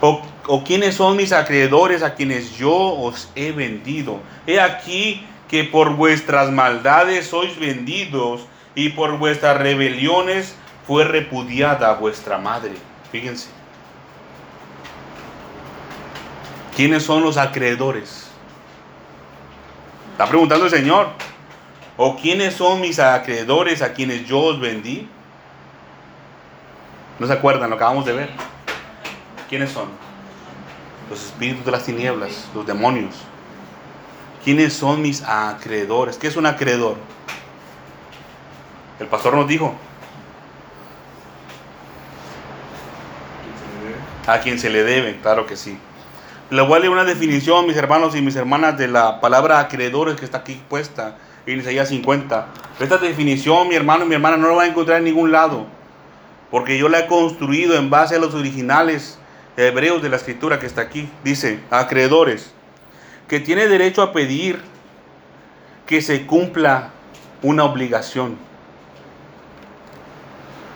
[0.00, 4.20] ¿O, o quiénes son mis acreedores a quienes yo os he vendido?
[4.46, 10.56] He aquí que por vuestras maldades sois vendidos y por vuestras rebeliones
[10.86, 12.72] fue repudiada vuestra madre.
[13.10, 13.48] Fíjense.
[16.74, 18.28] ¿Quiénes son los acreedores?
[20.12, 21.08] Está preguntando el Señor.
[21.96, 25.08] ¿O quiénes son mis acreedores a quienes yo os vendí?
[27.18, 27.70] ¿No se acuerdan?
[27.70, 28.30] Lo acabamos de ver.
[29.48, 29.88] ¿Quiénes son?
[31.08, 33.14] Los espíritus de las tinieblas, los demonios.
[34.46, 36.18] ¿Quiénes son mis acreedores?
[36.18, 36.94] ¿Qué es un acreedor?
[39.00, 39.74] El pastor nos dijo.
[44.28, 45.76] A quien se le debe, claro que sí.
[46.50, 50.14] Le voy a leer una definición, mis hermanos y mis hermanas, de la palabra acreedores
[50.14, 52.46] que está aquí puesta en Isaías 50.
[52.78, 55.66] Esta definición, mi hermano y mi hermana, no la va a encontrar en ningún lado.
[56.52, 59.18] Porque yo la he construido en base a los originales
[59.56, 61.10] hebreos de la escritura que está aquí.
[61.24, 62.54] Dice, acreedores
[63.28, 64.60] que tiene derecho a pedir
[65.86, 66.90] que se cumpla
[67.42, 68.36] una obligación,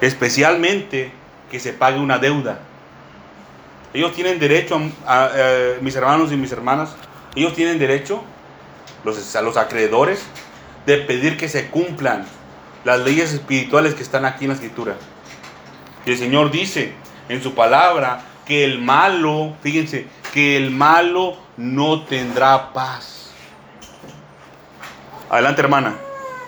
[0.00, 1.12] especialmente
[1.50, 2.60] que se pague una deuda.
[3.92, 6.94] Ellos tienen derecho, a, eh, mis hermanos y mis hermanas,
[7.34, 8.22] ellos tienen derecho,
[9.04, 10.22] los, a los acreedores,
[10.86, 12.24] de pedir que se cumplan
[12.84, 14.96] las leyes espirituales que están aquí en la escritura.
[16.06, 16.92] Y el Señor dice
[17.28, 23.30] en su palabra que el malo, fíjense, que el malo no tendrá paz.
[25.28, 25.94] Adelante, hermana,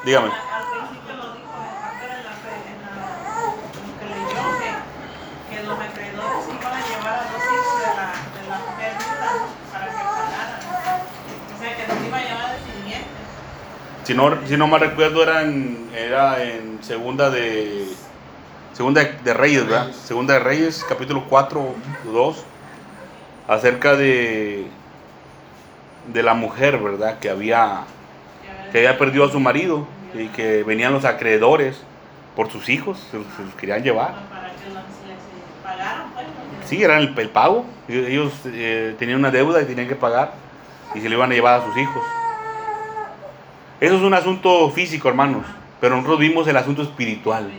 [0.04, 0.26] dígame.
[0.28, 2.92] Al, al principio lo dijo el pastor en la, pre- en la
[3.36, 8.08] lo que leyó que, que los acreedores iban a llevar a los hijos de la,
[8.34, 9.30] de la mujer viuda
[9.70, 10.60] para que pagaran.
[11.54, 13.08] O sea que los iba a llevar de simiente.
[14.04, 17.86] Si no, si no mal recuerdo, era en, era en segunda de
[18.72, 19.92] segunda de Reyes, ¿verdad?
[19.92, 22.36] Segunda de Reyes, capítulo 4, 2,
[23.46, 24.66] acerca de
[26.06, 27.18] de la mujer, ¿verdad?
[27.18, 27.84] Que había
[28.72, 31.82] que había perdido a su marido y que venían los acreedores
[32.34, 33.26] por sus hijos, se los,
[33.60, 34.14] querían llevar.
[36.64, 37.66] Sí, era el, el pago.
[37.88, 40.32] Ellos eh, tenían una deuda y tenían que pagar
[40.94, 42.02] y se le iban a llevar a sus hijos.
[43.78, 45.44] Eso es un asunto físico, hermanos,
[45.80, 47.50] pero nosotros vimos el asunto espiritual.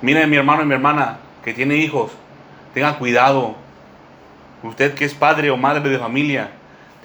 [0.00, 2.10] Miren, mi hermano y mi hermana que tiene hijos,
[2.74, 3.54] tengan cuidado.
[4.62, 6.50] Usted que es padre o madre de familia,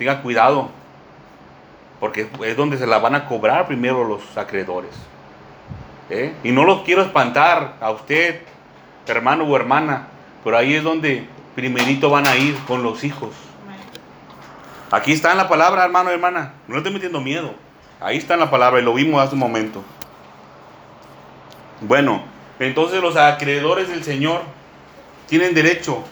[0.03, 0.69] tenga cuidado.
[1.99, 4.91] Porque es donde se la van a cobrar primero los acreedores.
[6.09, 6.33] ¿Eh?
[6.43, 8.41] Y no los quiero espantar a usted
[9.07, 10.07] hermano o hermana,
[10.43, 11.25] pero ahí es donde
[11.55, 13.31] primerito van a ir con los hijos.
[14.91, 16.53] Aquí está en la palabra, hermano hermana.
[16.67, 17.53] No estoy metiendo miedo.
[17.99, 19.81] Ahí está en la palabra y lo vimos hace un momento.
[21.81, 22.23] Bueno,
[22.59, 24.41] entonces los acreedores del Señor
[25.27, 26.03] tienen derecho.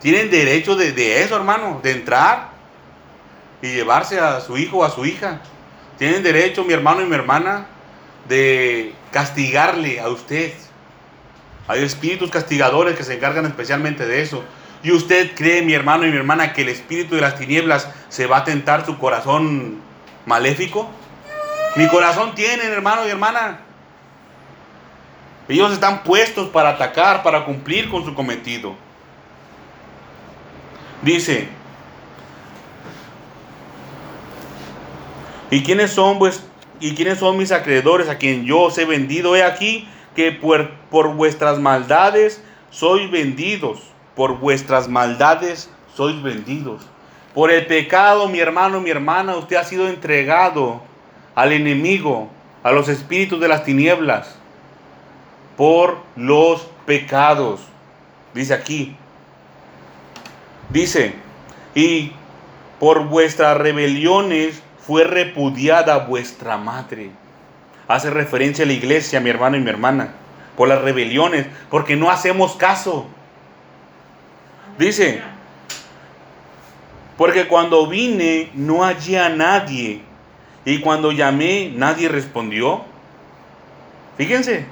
[0.00, 2.59] Tienen derecho de, de eso, hermano, de entrar
[3.62, 5.40] y llevarse a su hijo o a su hija.
[5.98, 7.66] Tienen derecho, mi hermano y mi hermana,
[8.28, 10.52] de castigarle a usted.
[11.68, 14.42] Hay espíritus castigadores que se encargan especialmente de eso.
[14.82, 18.26] ¿Y usted cree, mi hermano y mi hermana, que el espíritu de las tinieblas se
[18.26, 19.80] va a tentar su corazón
[20.24, 20.90] maléfico?
[21.76, 23.60] Mi corazón tiene, hermano y hermana.
[25.48, 28.74] Ellos están puestos para atacar, para cumplir con su cometido.
[31.02, 31.48] Dice,
[35.50, 36.42] ¿y quiénes son pues,
[36.80, 39.36] y quiénes son mis acreedores a quien yo os he vendido?
[39.36, 43.80] He aquí que por, por vuestras maldades sois vendidos,
[44.14, 46.82] por vuestras maldades sois vendidos.
[47.34, 50.82] Por el pecado, mi hermano, mi hermana, usted ha sido entregado
[51.34, 52.28] al enemigo,
[52.62, 54.36] a los espíritus de las tinieblas,
[55.56, 57.60] por los pecados.
[58.34, 58.96] Dice aquí.
[60.70, 61.14] Dice,
[61.74, 62.12] y
[62.78, 67.10] por vuestras rebeliones fue repudiada vuestra madre.
[67.86, 70.14] Hace referencia a la iglesia, mi hermano y mi hermana,
[70.56, 73.06] por las rebeliones, porque no hacemos caso.
[74.80, 75.22] Dice,
[77.16, 80.02] porque cuando vine no hallé a nadie,
[80.64, 82.82] y cuando llamé nadie respondió.
[84.16, 84.64] Fíjense,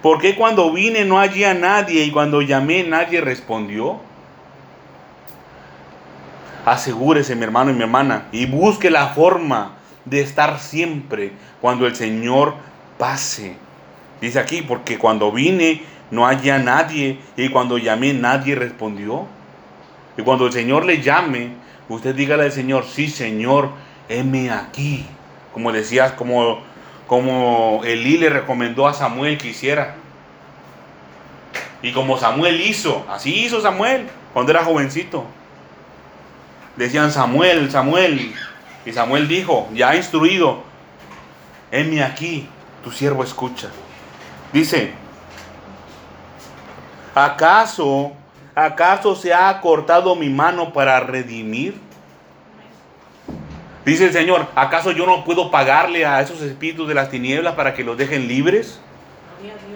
[0.00, 3.98] ¿por qué cuando vine no hallé a nadie y cuando llamé nadie respondió?
[6.66, 11.94] Asegúrese, mi hermano y mi hermana, y busque la forma de estar siempre cuando el
[11.94, 12.54] Señor
[12.98, 13.54] pase.
[14.20, 19.26] Dice aquí, porque cuando vine no hallé a nadie y cuando llamé nadie respondió.
[20.18, 21.50] Y cuando el Señor le llame,
[21.88, 23.70] usted dígale al Señor, sí Señor,
[24.08, 25.06] heme aquí.
[25.54, 26.58] Como decías, como,
[27.06, 29.94] como Elí le recomendó a Samuel que hiciera.
[31.80, 35.35] Y como Samuel hizo, así hizo Samuel cuando era jovencito.
[36.76, 38.34] Decían Samuel, Samuel.
[38.84, 40.62] Y Samuel dijo, ya instruido,
[41.70, 42.48] heme aquí,
[42.84, 43.68] tu siervo escucha.
[44.52, 44.92] Dice,
[47.14, 48.12] ¿acaso,
[48.54, 51.74] acaso se ha cortado mi mano para redimir?
[53.84, 57.72] Dice el Señor, ¿acaso yo no puedo pagarle a esos espíritus de las tinieblas para
[57.72, 58.80] que los dejen libres?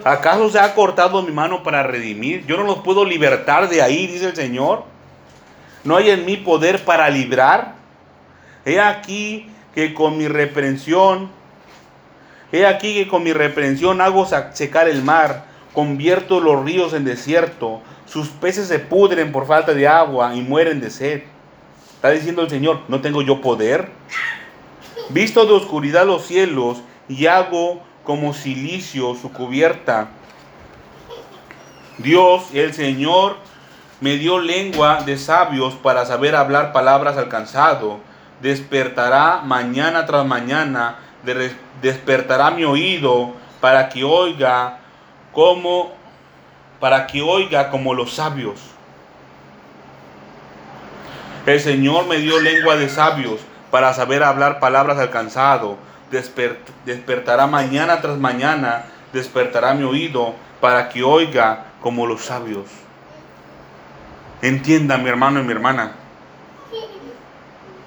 [0.03, 2.45] ¿Acaso se ha cortado mi mano para redimir?
[2.45, 4.90] Yo no los puedo libertar de ahí, dice el Señor.
[5.83, 7.75] No hay en mí poder para librar.
[8.65, 11.29] He aquí que con mi reprensión,
[12.51, 17.81] he aquí que con mi reprensión hago secar el mar, convierto los ríos en desierto,
[18.05, 21.23] sus peces se pudren por falta de agua y mueren de sed.
[21.95, 23.89] Está diciendo el Señor, ¿no tengo yo poder?
[25.09, 30.09] Visto de oscuridad los cielos y hago como silicio su cubierta.
[31.97, 33.37] Dios, el Señor,
[34.01, 37.99] me dio lengua de sabios para saber hablar palabras alcanzado.
[38.41, 44.79] Despertará mañana tras mañana, de- despertará mi oído para que oiga
[45.31, 45.93] como
[46.79, 48.59] para que oiga como los sabios.
[51.45, 53.39] El Señor me dio lengua de sabios
[53.69, 55.77] para saber hablar palabras alcanzado.
[56.11, 62.65] Desper- despertará mañana tras mañana, despertará mi oído para que oiga como los sabios.
[64.41, 65.91] Entienda, mi hermano y mi hermana,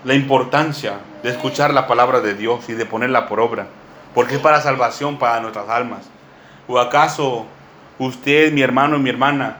[0.04, 3.66] la importancia de escuchar la palabra de Dios y de ponerla por obra,
[4.14, 6.08] porque es para salvación para nuestras almas.
[6.68, 7.46] ¿O acaso
[7.98, 9.56] usted, mi hermano y mi hermana,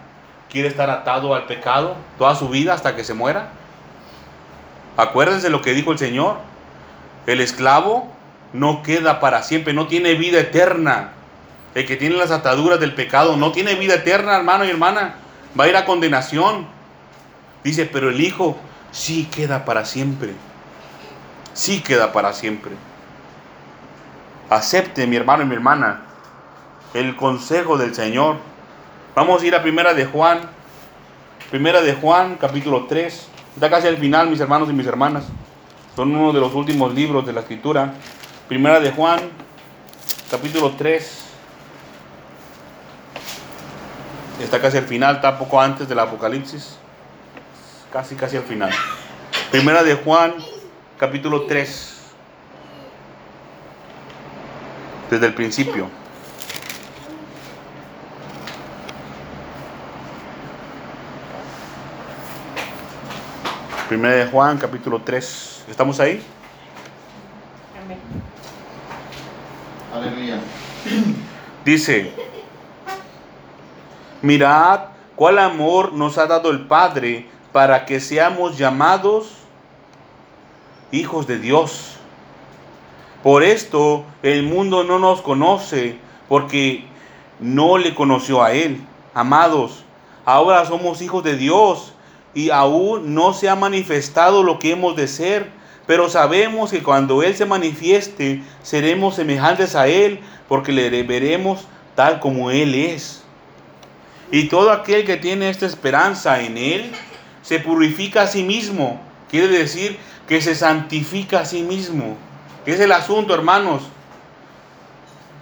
[0.49, 3.49] quiere estar atado al pecado toda su vida hasta que se muera?
[4.97, 6.37] Acuérdense lo que dijo el Señor.
[7.27, 8.07] El esclavo
[8.53, 11.11] no queda para siempre, no tiene vida eterna.
[11.75, 15.17] El que tiene las ataduras del pecado no tiene vida eterna, hermano y hermana.
[15.59, 16.74] Va a ir a condenación.
[17.65, 18.57] Dice, pero el Hijo
[18.93, 20.35] sí queda para siempre.
[21.55, 22.73] Sí queda para siempre.
[24.51, 26.03] Acepte, mi hermano y mi hermana,
[26.93, 28.37] el consejo del Señor.
[29.15, 30.41] Vamos a ir a Primera de Juan.
[31.51, 33.29] Primera de Juan, capítulo 3.
[33.55, 35.25] Está casi al final, mis hermanos y mis hermanas.
[35.97, 37.95] Son uno de los últimos libros de la Escritura.
[38.47, 39.21] Primera de Juan,
[40.31, 41.25] capítulo 3.
[44.43, 46.79] Está casi al final, está poco antes del Apocalipsis
[47.95, 48.71] casi, casi al final.
[49.53, 50.35] Primera de Juan,
[50.99, 52.11] capítulo 3.
[55.11, 55.89] Desde el principio.
[63.89, 65.67] Primera de Juan, capítulo 3.
[65.69, 66.21] ¿Estamos ahí?
[67.81, 67.99] Amén.
[69.95, 70.41] Aleluya.
[71.65, 72.13] Dice,
[74.21, 74.81] mirad
[75.15, 79.29] cuál amor nos ha dado el Padre para que seamos llamados
[80.91, 81.93] hijos de Dios.
[83.23, 85.97] Por esto el mundo no nos conoce
[86.29, 86.85] porque
[87.39, 88.81] no le conoció a Él.
[89.15, 89.85] Amados,
[90.25, 91.95] ahora somos hijos de Dios
[92.35, 95.49] y aún no se ha manifestado lo que hemos de ser,
[95.87, 102.19] pero sabemos que cuando Él se manifieste seremos semejantes a Él porque le veremos tal
[102.19, 103.23] como Él es.
[104.33, 106.91] Y todo aquel que tiene esta esperanza en Él
[107.45, 109.01] se purifica a sí mismo.
[109.31, 112.17] Quiere decir que se santifica a sí mismo.
[112.65, 113.83] ¿Qué es el asunto, hermanos?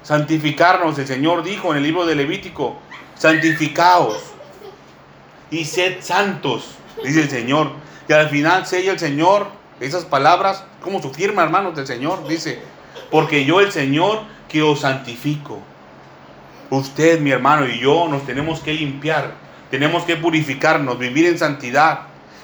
[0.03, 2.77] Santificarnos, el Señor dijo en el libro de Levítico,
[3.15, 4.19] santificaos
[5.51, 6.75] y sed santos,
[7.05, 7.71] dice el Señor.
[8.09, 9.47] Y al final sella el Señor
[9.79, 12.27] esas palabras como su firma, hermanos, del Señor.
[12.27, 12.61] Dice,
[13.11, 15.61] porque yo el Señor que os santifico.
[16.71, 19.35] Usted, mi hermano, y yo nos tenemos que limpiar,
[19.73, 22.01] tenemos que purificarnos, vivir en santidad.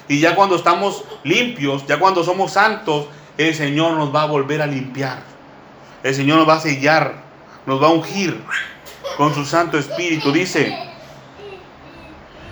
[0.07, 3.05] Y ya cuando estamos limpios, ya cuando somos santos,
[3.37, 5.21] el Señor nos va a volver a limpiar.
[6.01, 7.21] El Señor nos va a sellar,
[7.67, 8.41] nos va a ungir
[9.15, 10.31] con su Santo Espíritu.
[10.31, 10.75] Dice,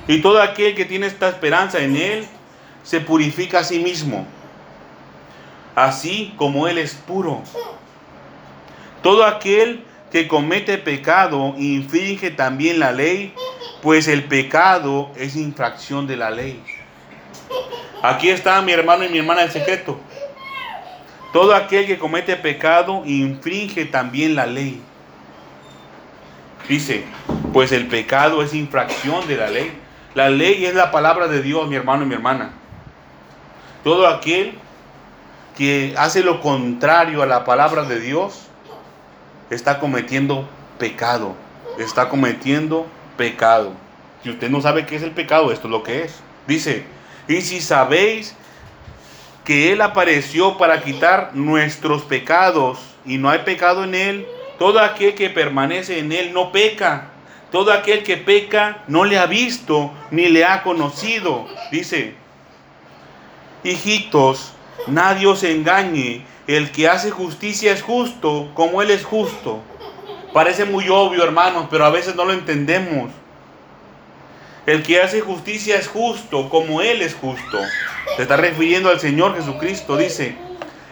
[0.07, 2.27] y todo aquel que tiene esta esperanza en Él,
[2.83, 4.27] se purifica a sí mismo,
[5.73, 7.41] así como Él es puro.
[9.01, 13.33] Todo aquel que comete pecado infringe también la ley,
[13.87, 16.61] pues el pecado es infracción de la ley.
[18.03, 19.97] Aquí está mi hermano y mi hermana el secreto.
[21.31, 24.81] Todo aquel que comete pecado infringe también la ley.
[26.67, 27.05] Dice,
[27.53, 29.71] pues el pecado es infracción de la ley.
[30.15, 32.49] La ley es la palabra de Dios, mi hermano y mi hermana.
[33.85, 34.55] Todo aquel
[35.55, 38.47] que hace lo contrario a la palabra de Dios
[39.49, 40.45] está cometiendo
[40.77, 41.37] pecado.
[41.79, 42.85] Está cometiendo
[43.17, 43.73] pecado.
[44.23, 46.15] Si usted no sabe qué es el pecado, esto es lo que es.
[46.47, 46.85] Dice,
[47.27, 48.35] y si sabéis
[49.43, 54.27] que Él apareció para quitar nuestros pecados y no hay pecado en Él,
[54.59, 57.09] todo aquel que permanece en Él no peca.
[57.51, 61.47] Todo aquel que peca no le ha visto ni le ha conocido.
[61.71, 62.15] Dice,
[63.63, 64.53] hijitos,
[64.87, 66.25] nadie os engañe.
[66.47, 69.61] El que hace justicia es justo como Él es justo.
[70.37, 73.09] Parece muy obvio, hermanos, pero a veces no lo entendemos.
[74.67, 77.57] El que hace justicia es justo como Él es justo.
[78.15, 79.97] Se está refiriendo al Señor Jesucristo.
[79.97, 80.37] Dice,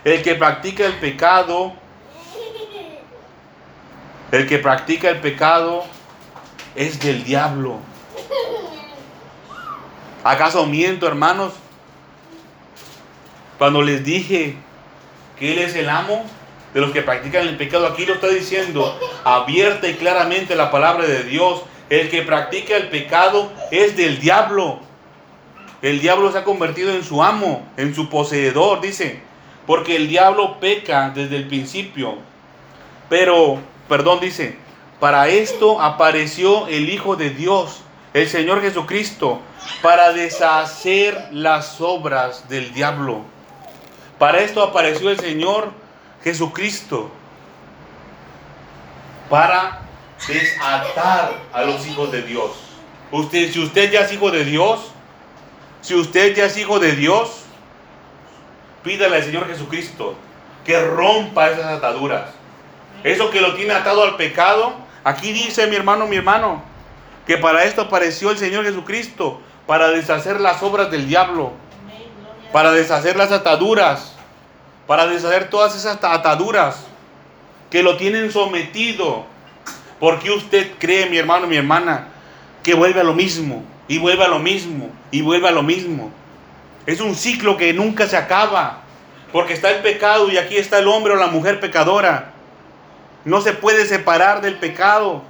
[0.04, 1.74] el que practica el pecado,
[4.32, 5.84] el que practica el pecado
[6.76, 7.78] es del diablo.
[10.24, 11.54] ¿Acaso miento, hermanos?
[13.60, 14.58] Cuando les dije
[15.38, 16.26] que Él es el amo
[16.76, 21.06] de los que practican el pecado, aquí lo está diciendo abierta y claramente la palabra
[21.06, 21.62] de Dios.
[21.90, 24.80] El que practica el pecado es del diablo.
[25.82, 29.22] El diablo se ha convertido en su amo, en su poseedor, dice.
[29.66, 32.16] Porque el diablo peca desde el principio.
[33.08, 34.58] Pero, perdón, dice,
[35.00, 39.40] para esto apareció el Hijo de Dios, el Señor Jesucristo,
[39.82, 43.22] para deshacer las obras del diablo.
[44.20, 45.85] Para esto apareció el Señor
[46.26, 47.12] Jesucristo,
[49.30, 49.82] para
[50.28, 52.52] desatar a los hijos de Dios.
[53.12, 54.92] Usted, si usted ya es hijo de Dios,
[55.82, 57.44] si usted ya es hijo de Dios,
[58.84, 60.16] pídale al Señor Jesucristo
[60.66, 62.32] que rompa esas ataduras.
[63.04, 64.74] Eso que lo tiene atado al pecado.
[65.04, 66.64] Aquí dice mi hermano, mi hermano,
[67.28, 71.52] que para esto apareció el Señor Jesucristo, para deshacer las obras del diablo,
[72.52, 74.15] para deshacer las ataduras,
[74.88, 76.86] para deshacer todas esas ataduras
[77.70, 79.26] que lo tienen sometido.
[80.00, 82.08] Porque usted cree, mi hermano, mi hermana,
[82.64, 86.12] que vuelve a lo mismo, y vuelve a lo mismo, y vuelve a lo mismo.
[86.86, 88.82] Es un ciclo que nunca se acaba.
[89.32, 92.32] Porque está el pecado y aquí está el hombre o la mujer pecadora.
[93.26, 95.24] No se puede separar del pecado.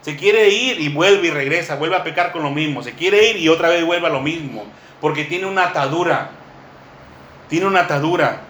[0.00, 2.82] Se quiere ir y vuelve y regresa, vuelve a pecar con lo mismo.
[2.82, 4.64] Se quiere ir y otra vez vuelve a lo mismo.
[5.00, 6.30] Porque tiene una atadura.
[7.48, 8.42] Tiene una atadura.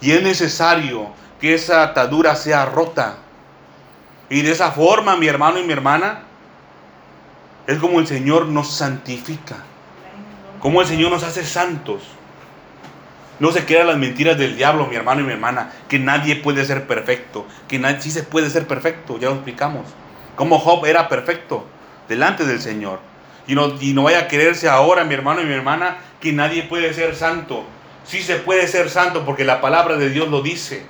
[0.00, 1.08] Y es necesario
[1.40, 3.16] que esa atadura sea rota.
[4.30, 6.22] Y de esa forma, mi hermano y mi hermana,
[7.66, 9.56] es como el Señor nos santifica.
[10.60, 12.02] Como el Señor nos hace santos.
[13.40, 16.64] No se crean las mentiras del diablo, mi hermano y mi hermana, que nadie puede
[16.64, 19.86] ser perfecto, que nadie, sí se puede ser perfecto, ya lo explicamos.
[20.34, 21.64] Como Job era perfecto
[22.08, 22.98] delante del Señor.
[23.46, 26.64] Y no, y no vaya a creerse ahora, mi hermano y mi hermana, que nadie
[26.64, 27.64] puede ser santo.
[28.08, 30.82] Sí se puede ser santo porque la palabra de Dios lo dice.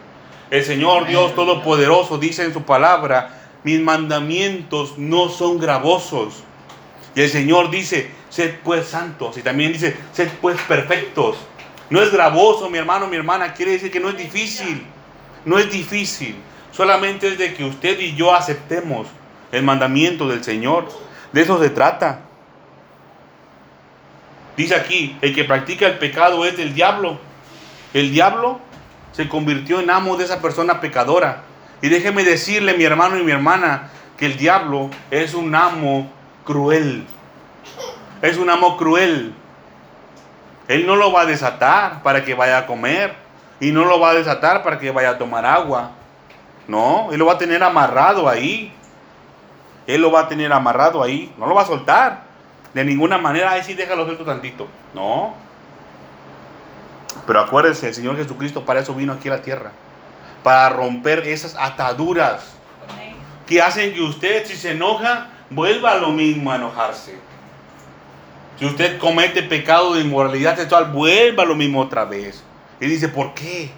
[0.51, 6.45] El Señor Dios Todopoderoso dice en su palabra, mis mandamientos no son gravosos.
[7.16, 9.37] Y el Señor dice, sed pues santos.
[9.37, 11.37] Y también dice, sed pues perfectos.
[11.91, 13.53] No es gravoso, mi hermano, mi hermana.
[13.53, 14.87] Quiere decir que no es difícil.
[15.45, 16.37] No es difícil.
[16.71, 19.09] Solamente es de que usted y yo aceptemos
[19.51, 20.89] el mandamiento del Señor.
[21.33, 22.28] De eso se trata.
[24.59, 27.21] Dice aquí, el que practica el pecado es del diablo.
[27.95, 28.59] El diablo
[29.13, 31.43] se convirtió en amo de esa persona pecadora.
[31.81, 36.11] Y déjeme decirle, mi hermano y mi hermana, que el diablo es un amo
[36.45, 37.05] cruel.
[38.21, 39.33] Es un amo cruel.
[40.67, 43.15] Él no lo va a desatar para que vaya a comer.
[43.61, 45.93] Y no lo va a desatar para que vaya a tomar agua.
[46.67, 48.73] No, él lo va a tener amarrado ahí.
[49.87, 51.33] Él lo va a tener amarrado ahí.
[51.39, 52.28] No lo va a soltar.
[52.79, 54.68] De ninguna manera, ahí sí déjalo suelto tantito.
[54.95, 55.35] No.
[57.26, 59.72] Pero acuérdense, el Señor Jesucristo para eso vino aquí a la tierra.
[60.45, 62.55] Para romper esas ataduras
[63.49, 67.16] que hacen que usted, si se enoja, vuelva a lo mismo a enojarse.
[68.61, 72.45] Si usted comete pecado de inmoralidad sexual, vuelva a lo mismo otra vez.
[72.79, 73.72] Y dice, ¿por qué?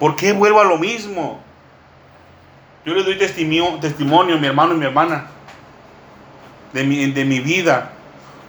[0.00, 1.38] ¿Por qué vuelvo a lo mismo?
[2.84, 5.28] Yo le doy testimonio, testimonio mi hermano y mi hermana
[6.72, 7.92] de mi, de mi vida.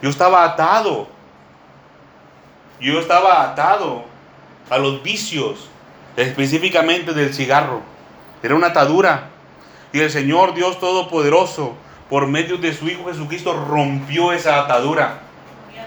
[0.02, 1.08] Yo estaba atado.
[2.80, 4.04] Yo estaba atado
[4.70, 5.68] a los vicios,
[6.16, 7.82] específicamente del cigarro.
[8.42, 9.28] Era una atadura.
[9.92, 11.74] Y el Señor Dios Todopoderoso,
[12.08, 15.20] por medio de su Hijo Jesucristo, rompió esa atadura.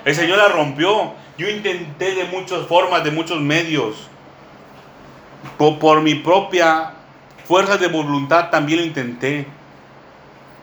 [0.06, 1.14] El Señor la rompió.
[1.38, 3.96] Yo intenté de muchas formas, de muchos medios.
[5.58, 6.92] Por, por mi propia
[7.46, 9.48] fuerza de voluntad también lo intenté.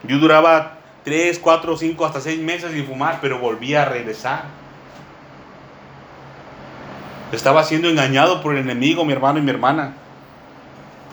[0.04, 4.44] Yo duraba 3, 4, 5, hasta 6 meses sin fumar, pero volvía a regresar.
[7.32, 9.94] Estaba siendo engañado por el enemigo, mi hermano y mi hermana.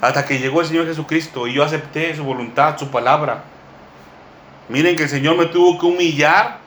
[0.02, 3.44] Hasta que llegó el Señor Jesucristo y yo acepté su voluntad, su palabra.
[4.70, 6.60] Miren que el Señor me tuvo que humillar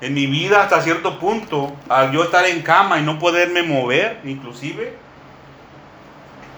[0.00, 4.20] en mi vida hasta cierto punto, al yo estar en cama y no poderme mover,
[4.24, 4.94] inclusive.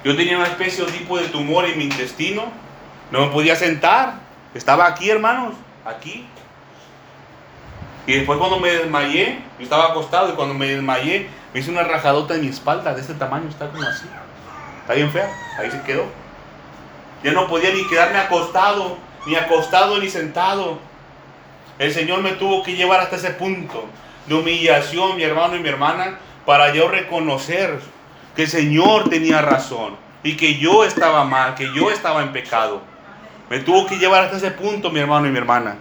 [0.04, 2.44] Yo tenía una especie de tipo de tumor en mi intestino,
[3.10, 6.26] no me podía sentar, estaba aquí, hermanos, aquí.
[8.06, 11.82] Y después cuando me desmayé, yo estaba acostado y cuando me desmayé, me hice una
[11.82, 14.06] rajadota en mi espalda de este tamaño, está como así.
[14.80, 16.04] Está bien fea, ahí se quedó.
[17.22, 18.96] Ya no podía ni quedarme acostado,
[19.26, 20.78] ni acostado ni sentado.
[21.78, 23.84] El Señor me tuvo que llevar hasta ese punto
[24.26, 27.78] de humillación, mi hermano y mi hermana, para yo reconocer
[28.34, 32.80] que el Señor tenía razón y que yo estaba mal, que yo estaba en pecado.
[33.50, 35.76] Me tuvo que llevar hasta ese punto, mi hermano y mi hermana.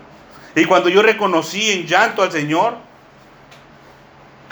[0.56, 2.76] Y cuando yo reconocí en llanto al Señor,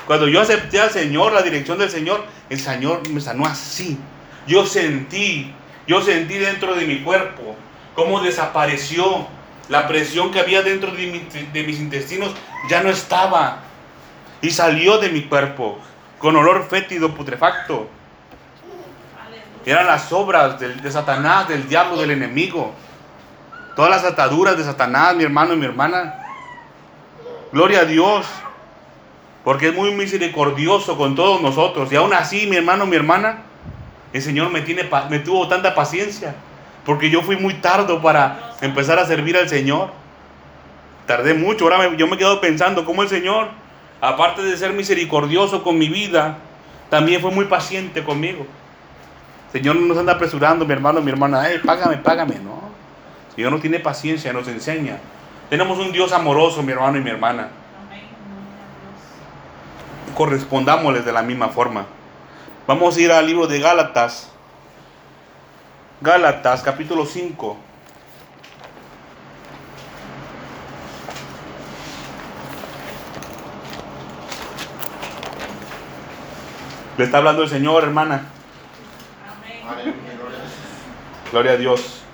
[0.06, 3.98] cuando yo acepté al Señor, la dirección del Señor, el Señor me sanó así.
[4.46, 5.52] Yo sentí,
[5.88, 7.56] yo sentí dentro de mi cuerpo
[7.96, 9.28] cómo desapareció
[9.70, 12.34] la presión que había dentro de, mi- de mis intestinos,
[12.70, 13.60] ya no estaba.
[14.42, 15.80] Y salió de mi cuerpo
[16.20, 17.90] con olor fétido, putrefacto.
[19.66, 22.76] Eran las obras de Satanás, del diablo, del enemigo.
[23.76, 26.16] Todas las ataduras de Satanás, mi hermano y mi hermana.
[27.52, 28.26] Gloria a Dios.
[29.44, 31.92] Porque es muy misericordioso con todos nosotros.
[31.92, 33.40] Y aún así, mi hermano, mi hermana,
[34.14, 36.36] el Señor me, tiene, me tuvo tanta paciencia.
[36.86, 39.90] Porque yo fui muy tardo para empezar a servir al Señor.
[41.06, 41.66] Tardé mucho.
[41.66, 43.50] Ahora yo me quedo pensando cómo el Señor,
[44.02, 46.38] aparte de ser misericordioso con mi vida,
[46.90, 48.48] también fue muy paciente conmigo.
[49.52, 52.65] Señor no nos anda apresurando, mi hermano, mi hermana, "Ey, págame, págame, no.
[53.36, 55.00] Señor no tiene paciencia, nos enseña.
[55.50, 57.50] Tenemos un Dios amoroso, mi hermano y mi hermana.
[57.86, 58.04] Amén.
[60.10, 61.86] Gloria a Correspondámosles de la misma forma.
[62.66, 64.32] Vamos a ir al libro de Gálatas.
[66.02, 67.58] Gálatas, capítulo 5.
[76.98, 78.24] Le está hablando el Señor, hermana.
[79.28, 79.64] Dios.
[79.70, 79.94] Amén.
[81.32, 82.05] Gloria a Dios.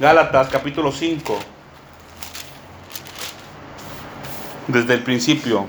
[0.00, 1.38] Gálatas capítulo 5.
[4.68, 5.66] Desde el principio.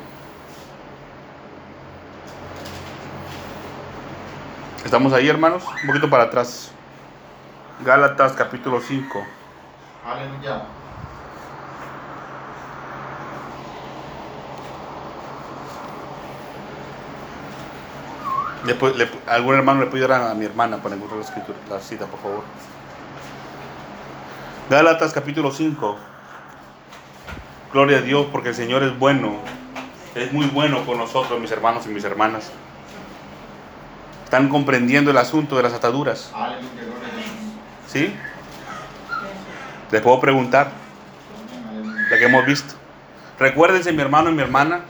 [4.85, 5.63] ¿Estamos ahí, hermanos?
[5.81, 6.71] Un poquito para atrás.
[7.83, 9.21] Gálatas capítulo 5.
[10.05, 10.61] Aleluya.
[18.65, 21.79] Después, le- algún hermano le puede ayudar a mi hermana para encontrar la, escritura, la
[21.79, 22.43] cita, por favor.
[24.69, 25.97] Gálatas capítulo 5.
[27.73, 29.35] Gloria a Dios porque el Señor es bueno.
[30.15, 32.51] Es muy bueno con nosotros, mis hermanos y mis hermanas.
[34.23, 36.31] Están comprendiendo el asunto de las ataduras.
[37.87, 38.13] ¿Sí?
[39.91, 40.71] Les puedo preguntar,
[42.09, 42.75] la que hemos visto.
[43.39, 44.81] Recuérdense, mi hermano y mi hermana,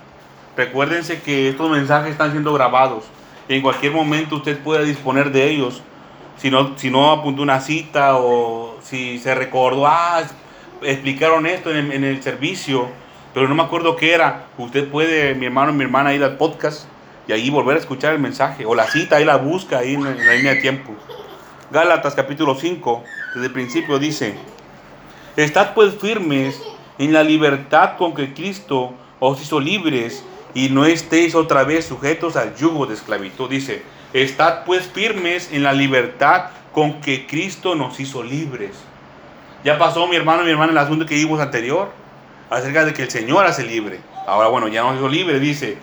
[0.55, 3.05] recuérdense que estos mensajes están siendo grabados.
[3.47, 5.82] Y en cualquier momento usted puede disponer de ellos.
[6.38, 10.22] Si no, si no apuntó una cita o si se recordó, ah,
[10.84, 12.89] explicaron esto en el, en el servicio,
[13.34, 14.48] pero no me acuerdo qué era.
[14.58, 16.86] Usted puede, mi hermano mi hermana, ir al podcast
[17.26, 18.66] y ahí volver a escuchar el mensaje.
[18.66, 20.92] O la cita, ahí la busca, ahí en, en la línea de tiempo.
[21.72, 24.36] Gálatas capítulo 5, desde el principio dice,
[25.38, 26.62] Estad pues firmes
[27.00, 32.36] en la libertad con que Cristo os hizo libres y no estéis otra vez sujetos
[32.36, 33.50] al yugo de esclavitud.
[33.50, 38.72] Dice, estad pues firmes en la libertad con que Cristo nos hizo libres.
[39.63, 41.91] Ya pasó mi hermano y mi hermana el asunto que vimos anterior,
[42.49, 43.99] acerca de que el Señor hace libre.
[44.28, 45.78] Ahora bueno, ya nos hizo libre, dice.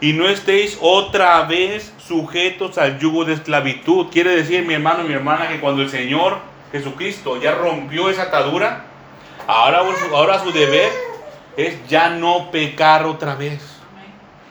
[0.00, 4.06] Y no estéis otra vez sujetos al yugo de esclavitud.
[4.10, 6.38] Quiere decir, mi hermano y mi hermana, que cuando el Señor
[6.72, 8.84] Jesucristo ya rompió esa atadura,
[9.46, 10.90] ahora, su- ahora su deber
[11.56, 13.60] es ya no pecar otra vez.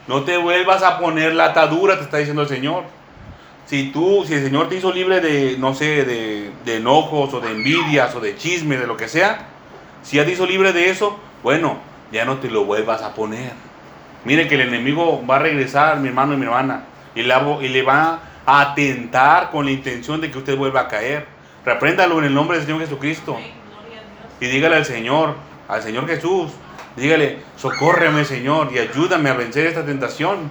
[0.07, 2.83] No te vuelvas a poner la atadura, te está diciendo el Señor.
[3.69, 7.39] Si tú, si el Señor te hizo libre de, no sé, de, de enojos o
[7.39, 9.45] de envidias o de chisme, de lo que sea,
[10.01, 11.77] si ya te hizo libre de eso, bueno,
[12.11, 13.51] ya no te lo vuelvas a poner.
[14.25, 17.63] Mire que el enemigo va a regresar, mi hermano y mi hermana, y le, va-
[17.63, 21.27] y le va a atentar con la intención de que usted vuelva a caer.
[21.63, 23.37] Repréndalo en el nombre del Señor Jesucristo
[24.39, 25.35] y dígale al Señor,
[25.67, 26.49] al Señor Jesús,
[26.95, 30.49] dígale, socórreme Señor y ayúdame a vencer esta tentación.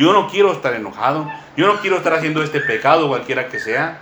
[0.00, 4.00] Yo no quiero estar enojado, yo no quiero estar haciendo este pecado cualquiera que sea.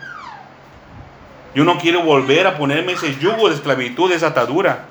[1.57, 4.85] Yo no quiero volver a ponerme ese yugo de esclavitud, esa atadura.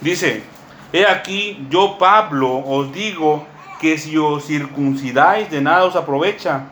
[0.00, 0.44] Dice,
[0.92, 3.44] he aquí yo Pablo os digo
[3.80, 6.66] que si os circuncidáis de nada os aprovecha.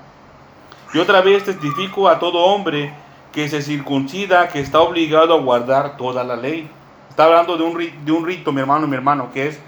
[0.95, 2.95] Y otra vez testifico a todo hombre
[3.33, 6.71] que se circuncida, que está obligado a guardar toda la ley.
[7.11, 9.59] Está hablando de un, de un rito, mi hermano, mi hermano, que es,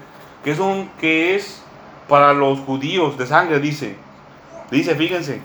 [0.45, 1.58] que es, un, que es
[2.09, 3.95] para los judíos de sangre, dice.
[4.69, 5.41] Dice, fíjense,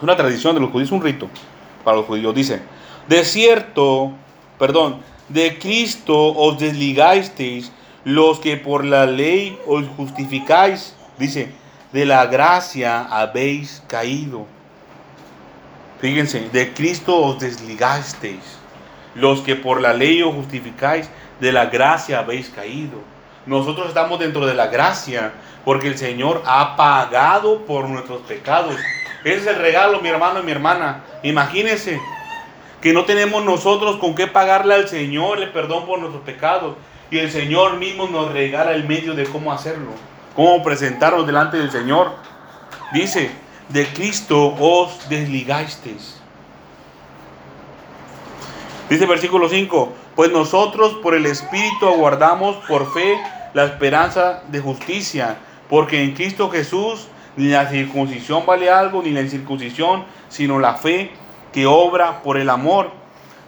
[0.00, 1.28] una tradición de los judíos, un rito
[1.84, 2.34] para los judíos.
[2.34, 2.62] Dice,
[3.08, 4.12] de cierto,
[4.58, 7.70] perdón, de Cristo os desligasteis
[8.04, 10.94] los que por la ley os justificáis.
[11.18, 11.52] Dice,
[11.92, 14.46] de la gracia habéis caído.
[16.00, 18.58] Fíjense, de Cristo os desligasteis.
[19.14, 21.08] Los que por la ley os justificáis,
[21.40, 23.13] de la gracia habéis caído.
[23.46, 25.32] Nosotros estamos dentro de la gracia
[25.64, 28.74] porque el Señor ha pagado por nuestros pecados.
[29.24, 31.04] Ese es el regalo, mi hermano y mi hermana.
[31.22, 32.00] Imagínense
[32.80, 36.76] que no tenemos nosotros con qué pagarle al Señor el perdón por nuestros pecados.
[37.10, 39.90] Y el Señor mismo nos regala el medio de cómo hacerlo,
[40.34, 42.12] cómo presentarnos delante del Señor.
[42.92, 43.30] Dice,
[43.68, 46.20] de Cristo os desligasteis.
[48.90, 53.18] Dice versículo 5, pues nosotros por el Espíritu aguardamos por fe
[53.54, 55.38] la esperanza de justicia,
[55.70, 61.10] porque en Cristo Jesús ni la circuncisión vale algo, ni la incircuncisión, sino la fe
[61.52, 62.90] que obra por el amor.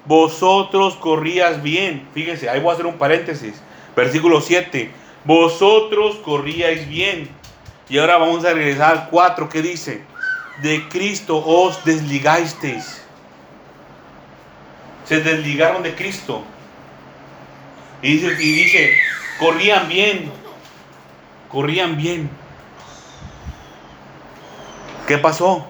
[0.07, 3.61] Vosotros corrías bien, fíjense, ahí voy a hacer un paréntesis,
[3.95, 4.91] versículo 7,
[5.25, 7.29] vosotros corríais bien.
[7.89, 10.03] Y ahora vamos a regresar al 4 que dice,
[10.63, 13.07] de Cristo os desligasteis
[15.07, 16.43] se desligaron de Cristo.
[18.03, 18.95] Y dice, y dice,
[19.39, 20.31] corrían bien,
[21.51, 22.31] corrían bien.
[25.07, 25.67] ¿Qué pasó?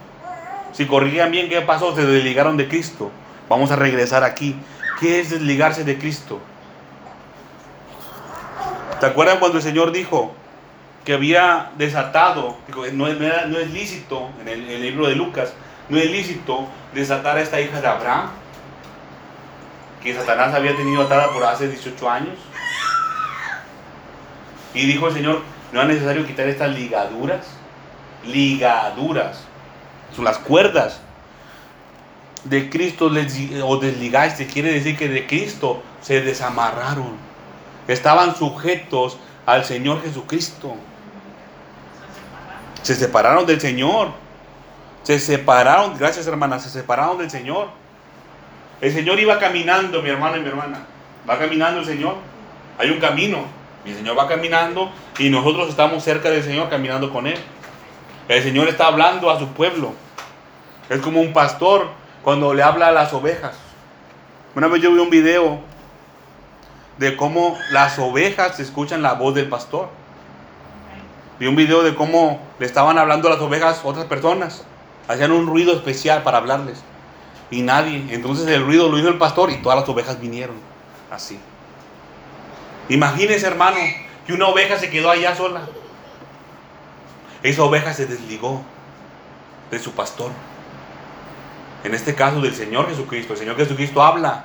[0.72, 1.94] Si corrían bien, ¿qué pasó?
[1.94, 3.10] Se desligaron de Cristo.
[3.48, 4.56] Vamos a regresar aquí.
[5.00, 6.40] ¿Qué es desligarse de Cristo?
[9.00, 10.34] ¿Te acuerdan cuando el Señor dijo
[11.04, 12.56] que había desatado,
[12.92, 15.52] no es, no es lícito, en el, en el libro de Lucas,
[15.88, 18.30] no es lícito desatar a esta hija de Abraham?
[20.06, 22.34] que Satanás había tenido atada por hace 18 años.
[24.76, 25.40] Y dijo el Señor,
[25.72, 27.46] no es necesario quitar estas ligaduras.
[28.26, 29.42] Ligaduras.
[30.14, 31.00] Son las cuerdas.
[32.44, 33.10] De Cristo
[33.64, 34.46] o desligaste.
[34.46, 37.16] Quiere decir que de Cristo se desamarraron.
[37.88, 40.76] Estaban sujetos al Señor Jesucristo.
[42.82, 44.10] Se separaron del Señor.
[45.04, 47.68] Se separaron, gracias hermanas, se separaron del Señor.
[48.82, 50.84] El Señor iba caminando, mi hermano y mi hermana.
[51.28, 52.16] Va caminando el Señor.
[52.76, 53.55] Hay un camino.
[53.86, 57.38] El Señor va caminando y nosotros estamos cerca del Señor caminando con Él.
[58.28, 59.92] El Señor está hablando a su pueblo.
[60.90, 61.88] Es como un pastor
[62.22, 63.56] cuando le habla a las ovejas.
[64.56, 65.60] Una vez yo vi un video
[66.98, 69.88] de cómo las ovejas escuchan la voz del pastor.
[71.38, 74.64] Vi un video de cómo le estaban hablando a las ovejas otras personas.
[75.06, 76.82] Hacían un ruido especial para hablarles.
[77.52, 78.04] Y nadie.
[78.10, 80.56] Entonces el ruido lo hizo el pastor y todas las ovejas vinieron.
[81.10, 81.38] Así.
[82.88, 83.78] Imagínese, hermano,
[84.26, 85.62] que una oveja se quedó allá sola.
[87.42, 88.62] Esa oveja se desligó
[89.70, 90.30] de su pastor.
[91.84, 93.34] En este caso del Señor Jesucristo.
[93.34, 94.44] El Señor Jesucristo habla.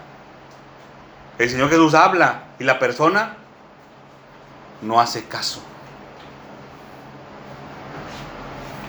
[1.38, 3.38] El Señor Jesús habla y la persona
[4.82, 5.64] no hace caso.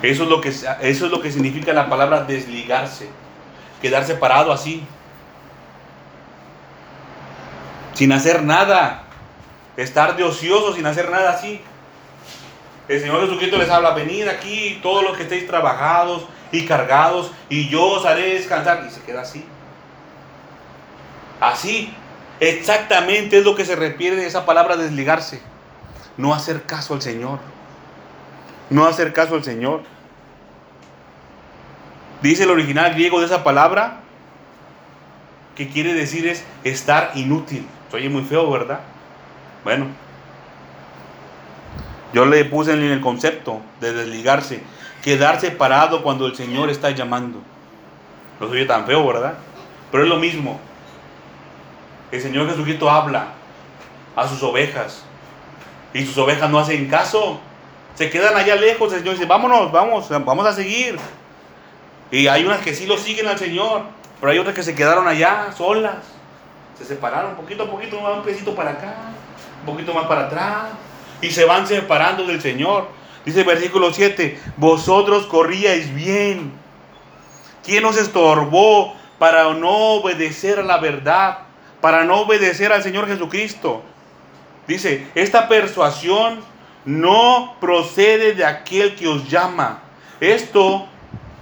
[0.02, 3.08] Eso es lo que, eso es lo que significa la palabra desligarse.
[3.80, 4.84] Quedar parado así.
[7.94, 9.01] Sin hacer nada.
[9.76, 11.60] Estar de ocioso sin hacer nada así.
[12.88, 17.68] El Señor Jesucristo les habla, venid aquí todos los que estéis trabajados y cargados y
[17.68, 18.84] yo os haré descansar.
[18.86, 19.44] Y se queda así.
[21.40, 21.94] Así.
[22.40, 25.40] Exactamente es lo que se refiere de esa palabra desligarse.
[26.16, 27.38] No hacer caso al Señor.
[28.68, 29.82] No hacer caso al Señor.
[32.20, 34.00] Dice el original griego de esa palabra
[35.54, 37.66] que quiere decir es estar inútil.
[37.92, 38.80] Oye, muy feo, ¿verdad?
[39.64, 39.86] Bueno,
[42.12, 44.62] yo le puse en el concepto de desligarse,
[45.02, 47.40] quedarse parado cuando el Señor está llamando.
[48.40, 49.34] No soy tan feo, ¿verdad?
[49.90, 50.60] Pero es lo mismo.
[52.10, 53.28] El Señor Jesucristo habla
[54.14, 55.04] a sus ovejas
[55.94, 57.40] y sus ovejas no hacen caso.
[57.94, 58.92] Se quedan allá lejos.
[58.92, 60.98] El Señor dice, vámonos, vamos, vamos a seguir.
[62.10, 63.82] Y hay unas que sí lo siguen al Señor,
[64.20, 65.96] pero hay otras que se quedaron allá solas.
[66.76, 68.94] Se separaron poquito a poquito, un pesito para acá,
[69.66, 70.70] poquito más para atrás.
[71.20, 72.88] Y se van separando del Señor.
[73.24, 76.52] Dice el versículo 7, vosotros corríais bien.
[77.64, 81.38] ¿Quién os estorbó para no obedecer a la verdad?
[81.80, 83.82] Para no obedecer al Señor Jesucristo.
[84.66, 86.40] Dice, esta persuasión
[86.84, 89.82] no procede de aquel que os llama.
[90.20, 90.86] Esto,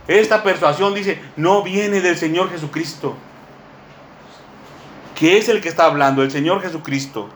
[0.07, 3.17] esta persuasión dice, no viene del Señor Jesucristo.
[5.15, 6.23] ¿Qué es el que está hablando?
[6.23, 7.29] El Señor Jesucristo.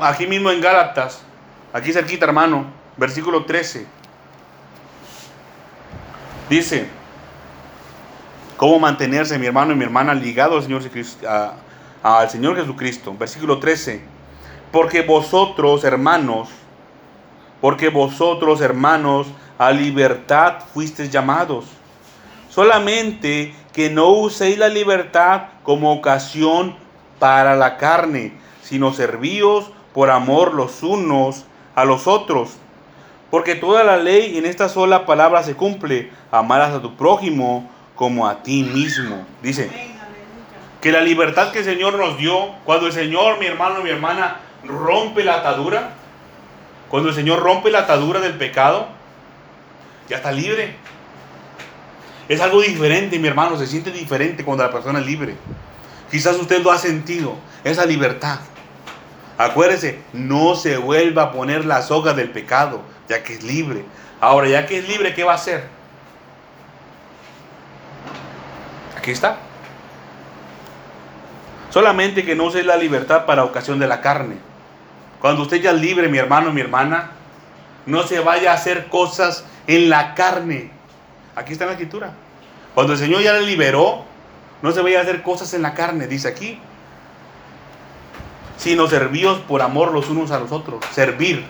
[0.00, 1.20] Aquí mismo en Gálatas,
[1.72, 2.66] aquí cerquita hermano,
[2.96, 3.86] versículo 13.
[6.48, 6.88] Dice,
[8.56, 11.52] ¿cómo mantenerse mi hermano y mi hermana ligados al Señor,
[12.02, 13.14] al Señor Jesucristo?
[13.18, 14.00] Versículo 13.
[14.72, 16.48] Porque vosotros, hermanos,
[17.60, 19.26] porque vosotros, hermanos,
[19.58, 21.66] a libertad fuisteis llamados.
[22.48, 26.76] Solamente que no uséis la libertad como ocasión
[27.18, 28.32] para la carne,
[28.66, 31.44] sino servíos por amor los unos
[31.76, 32.50] a los otros.
[33.30, 36.10] Porque toda la ley en esta sola palabra se cumple.
[36.32, 39.24] Amarás a tu prójimo como a ti mismo.
[39.42, 39.70] Dice
[40.80, 44.40] que la libertad que el Señor nos dio, cuando el Señor, mi hermano, mi hermana,
[44.64, 45.94] rompe la atadura,
[46.88, 48.88] cuando el Señor rompe la atadura del pecado,
[50.08, 50.76] ya está libre.
[52.28, 55.34] Es algo diferente, mi hermano, se siente diferente cuando la persona es libre.
[56.10, 58.38] Quizás usted lo ha sentido, esa libertad.
[59.38, 63.84] Acuérdese, no se vuelva a poner la soga del pecado, ya que es libre.
[64.20, 65.64] Ahora, ya que es libre, ¿qué va a hacer?
[68.96, 69.36] Aquí está.
[71.68, 74.36] Solamente que no use la libertad para ocasión de la carne.
[75.20, 77.10] Cuando usted ya es libre, mi hermano, mi hermana,
[77.84, 80.70] no se vaya a hacer cosas en la carne.
[81.34, 82.14] Aquí está la escritura.
[82.74, 84.06] Cuando el Señor ya le liberó,
[84.62, 86.58] no se vaya a hacer cosas en la carne, dice aquí
[88.56, 90.84] sino servíos por amor los unos a los otros.
[90.92, 91.44] Servir.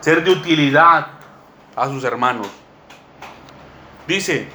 [0.00, 1.08] Ser de utilidad
[1.74, 2.48] a sus hermanos.
[4.06, 4.48] Dice,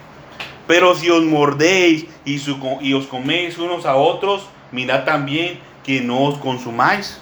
[0.67, 6.37] pero si os mordéis y, os coméis unos a otros, mirad también que no os
[6.39, 7.19] consumáis.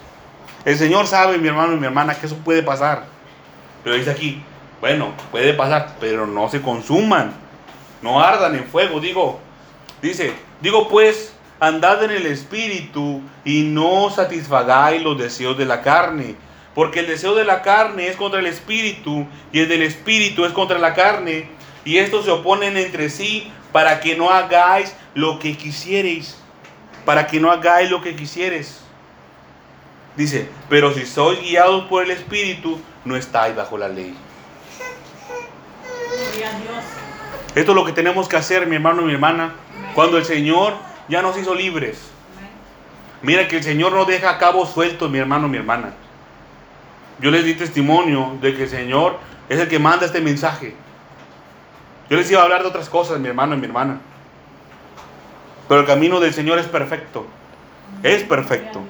[0.66, 3.06] El Señor sabe, mi hermano y mi hermana, que eso puede pasar.
[3.84, 4.44] Pero dice aquí,
[4.80, 7.34] bueno, puede pasar, pero no se consuman.
[8.02, 9.40] No ardan en fuego, digo.
[10.02, 16.36] Dice, digo pues, andad en el espíritu y no satisfagáis los deseos de la carne.
[16.76, 20.54] Porque el deseo de la carne es contra el espíritu y el del espíritu es
[20.54, 21.50] contra la carne.
[21.84, 26.38] Y estos se oponen entre sí para que no hagáis lo que quisierais.
[27.06, 28.82] Para que no hagáis lo que quisieres.
[30.16, 34.16] Dice, pero si sois guiados por el espíritu, no estáis bajo la ley.
[37.56, 39.54] Esto es lo que tenemos que hacer, mi hermano y mi hermana.
[39.96, 40.74] Cuando el Señor
[41.10, 42.00] ya nos hizo libres.
[43.22, 45.94] Mira que el Señor no deja cabos sueltos, mi hermano, mi hermana.
[47.20, 49.18] Yo les di testimonio de que el Señor
[49.50, 50.74] es el que manda este mensaje.
[52.10, 54.00] Yo les iba a hablar de otras cosas, mi hermano y mi hermana.
[55.68, 57.28] Pero el camino del Señor es perfecto.
[58.04, 58.82] Es perfecto.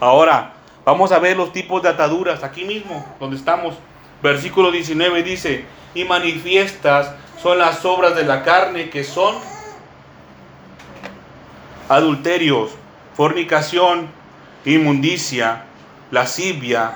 [0.00, 0.54] Ahora,
[0.84, 3.74] vamos a ver los tipos de ataduras aquí mismo, donde estamos.
[4.22, 5.64] Versículo 19 dice,
[5.94, 7.12] y manifiestas
[7.42, 9.36] son las obras de la carne que son
[11.88, 12.72] adulterios,
[13.14, 14.08] fornicación,
[14.64, 15.64] inmundicia,
[16.10, 16.92] lascivia,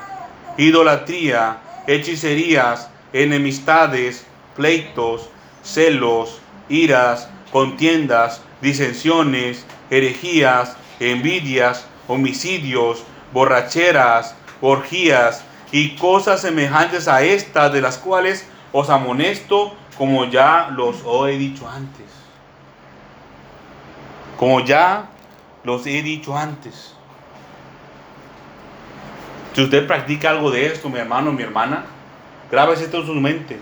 [0.56, 4.26] idolatría, hechicerías, enemistades,
[4.56, 5.28] pleitos,
[5.62, 17.80] celos, iras, contiendas, disensiones, herejías, envidias, homicidios, borracheras, orgías y cosas semejantes a estas de
[17.80, 20.96] las cuales os amonesto como ya los
[21.28, 22.17] he dicho antes.
[24.38, 25.06] Como ya
[25.64, 26.94] los he dicho antes.
[29.52, 31.84] Si usted practica algo de esto, mi hermano, mi hermana,
[32.48, 33.58] grábese esto en su mente.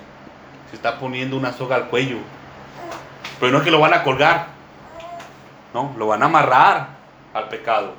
[0.69, 2.19] Se está poniendo una soga al cuello.
[3.41, 4.49] Pero no es que lo van a colgar.
[5.73, 6.89] No, lo van a amarrar
[7.33, 7.95] al pecado.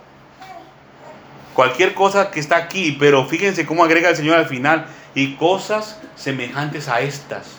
[1.56, 4.86] Cualquier cosa que está aquí, pero fíjense cómo agrega el Señor al final.
[5.16, 7.58] Y cosas semejantes a estas.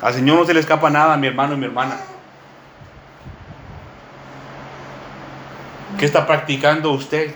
[0.00, 2.00] Al Señor no se le escapa nada, mi hermano y mi hermana.
[5.98, 7.34] ¿Qué está practicando usted?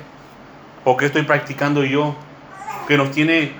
[0.84, 2.14] ¿O qué estoy practicando yo?
[2.86, 3.52] ¿Que nos tiene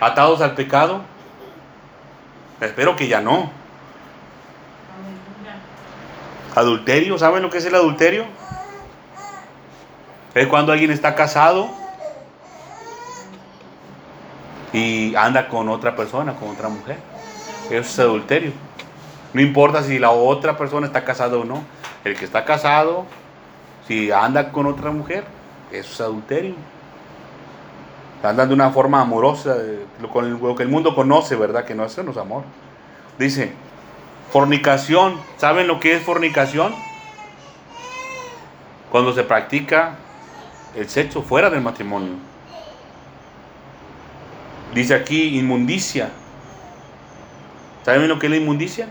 [0.00, 1.02] atados al pecado?
[2.60, 3.50] Espero que ya no.
[6.54, 8.24] Adulterio, ¿saben lo que es el adulterio?
[10.34, 11.70] Es cuando alguien está casado
[14.72, 16.98] y anda con otra persona, con otra mujer.
[17.70, 18.52] Eso es adulterio.
[19.32, 21.64] No importa si la otra persona está casada o no.
[22.04, 23.06] El que está casado,
[23.86, 25.24] si anda con otra mujer,
[25.70, 26.54] eso es adulterio.
[28.22, 29.56] Andan de una forma amorosa,
[30.12, 31.64] con lo que el mundo conoce, ¿verdad?
[31.64, 32.42] Que no, es amor.
[33.18, 33.52] Dice,
[34.32, 35.20] fornicación.
[35.36, 36.74] ¿Saben lo que es fornicación?
[38.90, 39.96] Cuando se practica
[40.74, 42.14] el sexo fuera del matrimonio.
[44.74, 46.10] Dice aquí inmundicia.
[47.84, 48.88] ¿Saben lo que es la inmundicia?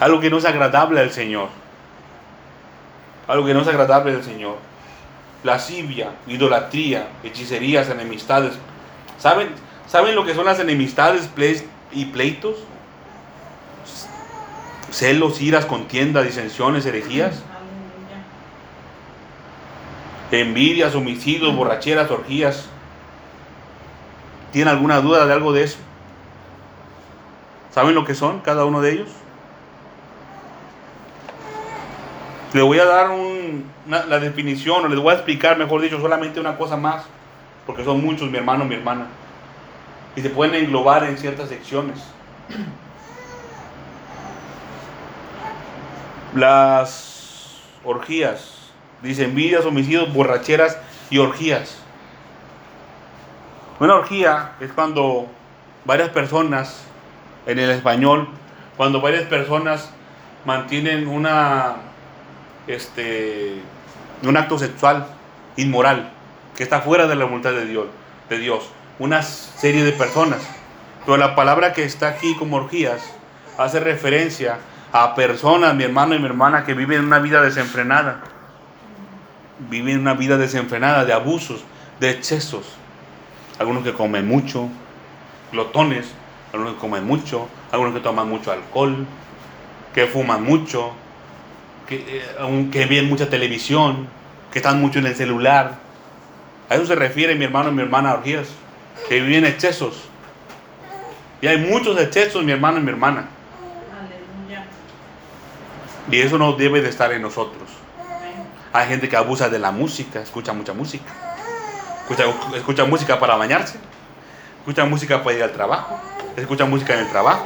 [0.00, 1.48] Algo que no es agradable al Señor.
[3.26, 4.56] Algo que no es agradable al Señor.
[5.42, 8.54] Lascivia, idolatría, hechicerías, enemistades.
[9.18, 9.50] ¿Saben,
[9.86, 11.28] ¿Saben lo que son las enemistades
[11.92, 12.56] y pleitos?
[14.90, 17.42] Celos, iras, contiendas, disensiones, herejías.
[20.30, 22.66] Envidias, homicidios, borracheras, orgías.
[24.52, 25.78] ¿Tienen alguna duda de algo de eso?
[27.72, 29.08] ¿Saben lo que son cada uno de ellos?
[32.54, 33.10] Le voy a dar
[33.86, 37.04] la definición, o les voy a explicar, mejor dicho, solamente una cosa más,
[37.66, 39.06] porque son muchos, mi hermano, mi hermana,
[40.16, 41.98] y se pueden englobar en ciertas secciones.
[46.34, 48.70] Las orgías,
[49.02, 50.78] dice envidias, homicidios, borracheras
[51.10, 51.78] y orgías.
[53.78, 55.26] Una orgía es cuando
[55.84, 56.82] varias personas,
[57.46, 58.28] en el español,
[58.76, 59.90] cuando varias personas
[60.44, 61.76] mantienen una
[62.68, 63.60] este,
[64.22, 65.06] un acto sexual
[65.56, 66.12] inmoral
[66.56, 67.86] que está fuera de la voluntad de Dios,
[68.28, 68.70] de Dios.
[68.98, 70.40] Una serie de personas.
[71.04, 73.00] Pero la palabra que está aquí como orgías
[73.56, 74.58] hace referencia
[74.92, 78.20] a personas, mi hermano y mi hermana, que viven una vida desenfrenada.
[79.70, 81.64] Viven una vida desenfrenada de abusos,
[82.00, 82.66] de excesos.
[83.58, 84.68] Algunos que comen mucho,
[85.52, 86.12] glotones,
[86.52, 89.06] algunos que comen mucho, algunos que toman mucho alcohol,
[89.94, 90.92] que fuman mucho,
[91.88, 92.22] que,
[92.74, 94.08] eh, ven mucha televisión,
[94.52, 95.76] que están mucho en el celular.
[96.68, 98.48] A eso se refiere mi hermano y mi hermana orgías,
[99.08, 100.04] que viven excesos.
[101.40, 103.28] Y hay muchos excesos, mi hermano y mi hermana.
[106.10, 107.68] Y eso no debe de estar en nosotros.
[108.72, 111.10] Hay gente que abusa de la música, escucha mucha música.
[112.02, 112.24] Escucha,
[112.56, 113.78] escucha música para bañarse.
[114.60, 115.98] Escucha música para ir al trabajo.
[116.36, 117.44] Escucha música en el trabajo.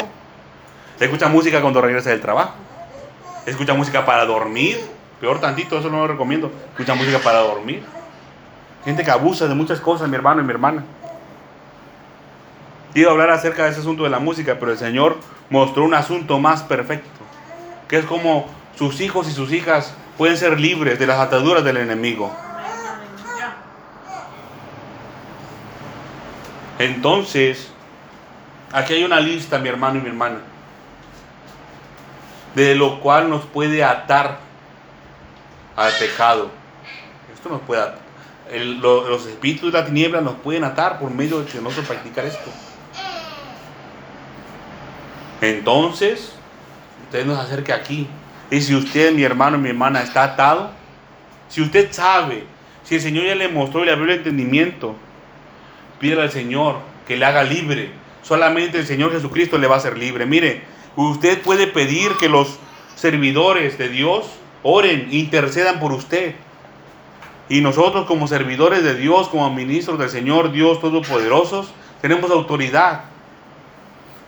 [0.99, 2.55] Escucha música cuando regresa del trabajo.
[3.47, 4.81] Escucha música para dormir.
[5.21, 6.53] Peor tantito, eso no lo recomiendo.
[6.71, 7.83] Escucha música para dormir.
[8.85, 10.85] Gente que abusa de muchas cosas, mi hermano y mi hermana.
[12.93, 15.19] Quiero hablar acerca de ese asunto de la música, pero el Señor
[15.51, 17.09] mostró un asunto más perfecto.
[17.89, 21.79] Que es como sus hijos y sus hijas pueden ser libres de las ataduras del
[21.79, 22.33] enemigo.
[26.79, 27.73] Entonces,
[28.73, 30.52] aquí hay una lista, mi hermano y mi hermana
[32.55, 34.39] de lo cual nos puede atar
[35.77, 36.51] al pecado.
[37.33, 37.99] Esto nos puede atar.
[38.55, 42.51] los espíritus de la tiniebla nos pueden atar por medio de que nosotros practicar esto.
[45.41, 46.35] Entonces,
[47.05, 48.07] usted nos acerque aquí.
[48.51, 50.71] Y si usted, mi hermano mi hermana, está atado,
[51.49, 52.45] si usted sabe,
[52.85, 54.95] si el Señor ya le mostró y le abrió el entendimiento,
[55.99, 56.77] pídale al Señor
[57.07, 57.91] que le haga libre.
[58.23, 60.27] Solamente el Señor Jesucristo le va a hacer libre.
[60.27, 60.63] Mire,
[60.97, 62.59] usted puede pedir que los
[62.97, 64.27] servidores de Dios
[64.63, 66.35] oren, intercedan por usted.
[67.49, 73.05] Y nosotros como servidores de Dios, como ministros del Señor Dios Todopoderosos, tenemos autoridad.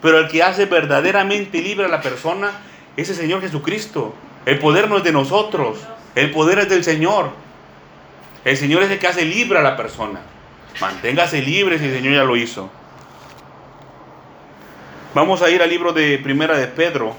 [0.03, 2.51] Pero el que hace verdaderamente libre a la persona
[2.97, 4.15] es el Señor Jesucristo.
[4.45, 5.79] El poder no es de nosotros,
[6.15, 7.31] el poder es del Señor.
[8.45, 10.21] El Señor es el que hace libre a la persona.
[10.81, 12.71] Manténgase libre si el Señor ya lo hizo.
[15.15, 17.15] Vamos a ir al libro de Primera de Pedro.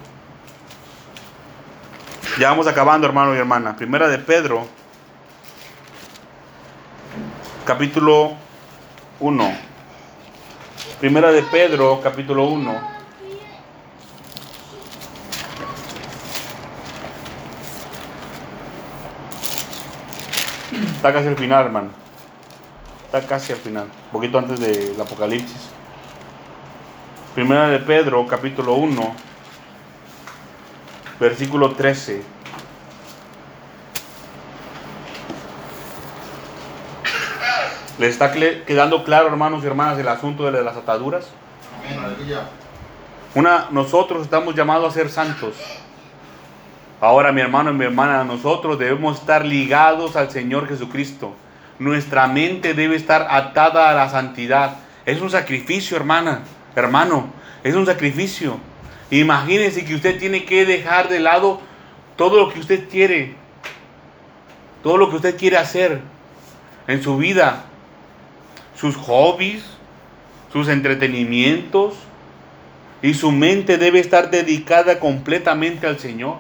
[2.38, 3.74] Ya vamos acabando, hermano y hermana.
[3.78, 4.68] Primera de Pedro,
[7.64, 8.34] capítulo
[9.22, 9.58] 1.
[11.00, 12.96] Primera de Pedro, capítulo 1.
[20.98, 21.92] Está casi al final, hermano.
[23.06, 23.84] Está casi al final.
[23.84, 25.75] Un poquito antes del Apocalipsis.
[27.36, 29.14] Primera de Pedro, capítulo 1,
[31.20, 32.24] versículo 13.
[38.00, 41.28] ¿Le está quedando claro, hermanos y hermanas, el asunto de las ataduras?
[41.78, 42.44] Amén, aleluya.
[43.34, 45.56] Una, nosotros estamos llamados a ser santos.
[47.02, 51.36] Ahora, mi hermano y mi hermana, nosotros debemos estar ligados al Señor Jesucristo.
[51.80, 54.78] Nuestra mente debe estar atada a la santidad.
[55.06, 56.44] Es un sacrificio, hermana,
[56.76, 57.28] hermano.
[57.64, 58.58] Es un sacrificio.
[59.10, 61.62] Imagínense que usted tiene que dejar de lado
[62.16, 63.36] todo lo que usted quiere.
[64.84, 66.02] Todo lo que usted quiere hacer
[66.88, 67.66] en su vida.
[68.76, 69.64] Sus hobbies,
[70.52, 71.96] sus entretenimientos,
[73.02, 76.38] y su mente debe estar dedicada completamente al Señor.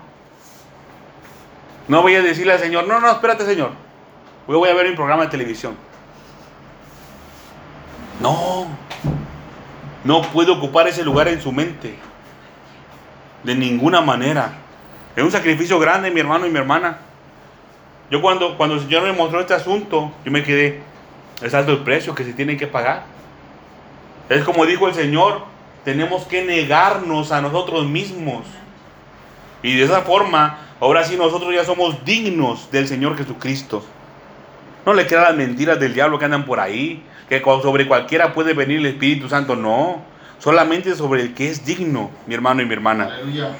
[1.87, 3.71] No voy a decirle al Señor, no, no, espérate Señor,
[4.47, 5.75] yo voy a ver mi programa de televisión.
[8.19, 8.67] No,
[10.05, 11.95] no puede ocupar ese lugar en su mente.
[13.43, 14.53] De ninguna manera.
[15.15, 16.99] Es un sacrificio grande, mi hermano y mi hermana.
[18.11, 20.81] Yo cuando, cuando el Señor me mostró este asunto, yo me quedé,
[21.41, 23.03] es alto el precio que se tiene que pagar.
[24.29, 25.43] Es como dijo el Señor,
[25.83, 28.45] tenemos que negarnos a nosotros mismos.
[29.63, 33.83] Y de esa forma, ahora sí nosotros ya somos dignos del Señor Jesucristo.
[34.85, 38.53] No le crean las mentiras del diablo que andan por ahí, que sobre cualquiera puede
[38.53, 39.55] venir el Espíritu Santo.
[39.55, 40.03] No,
[40.39, 43.05] solamente sobre el que es digno, mi hermano y mi hermana.
[43.05, 43.55] Aleluya.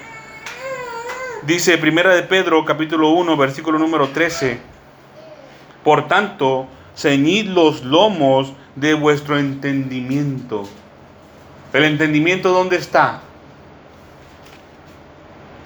[1.46, 4.60] Dice Primera de Pedro, capítulo 1, versículo número 13.
[5.84, 10.68] Por tanto, ceñid los lomos de vuestro entendimiento.
[11.74, 13.22] ¿El entendimiento dónde está?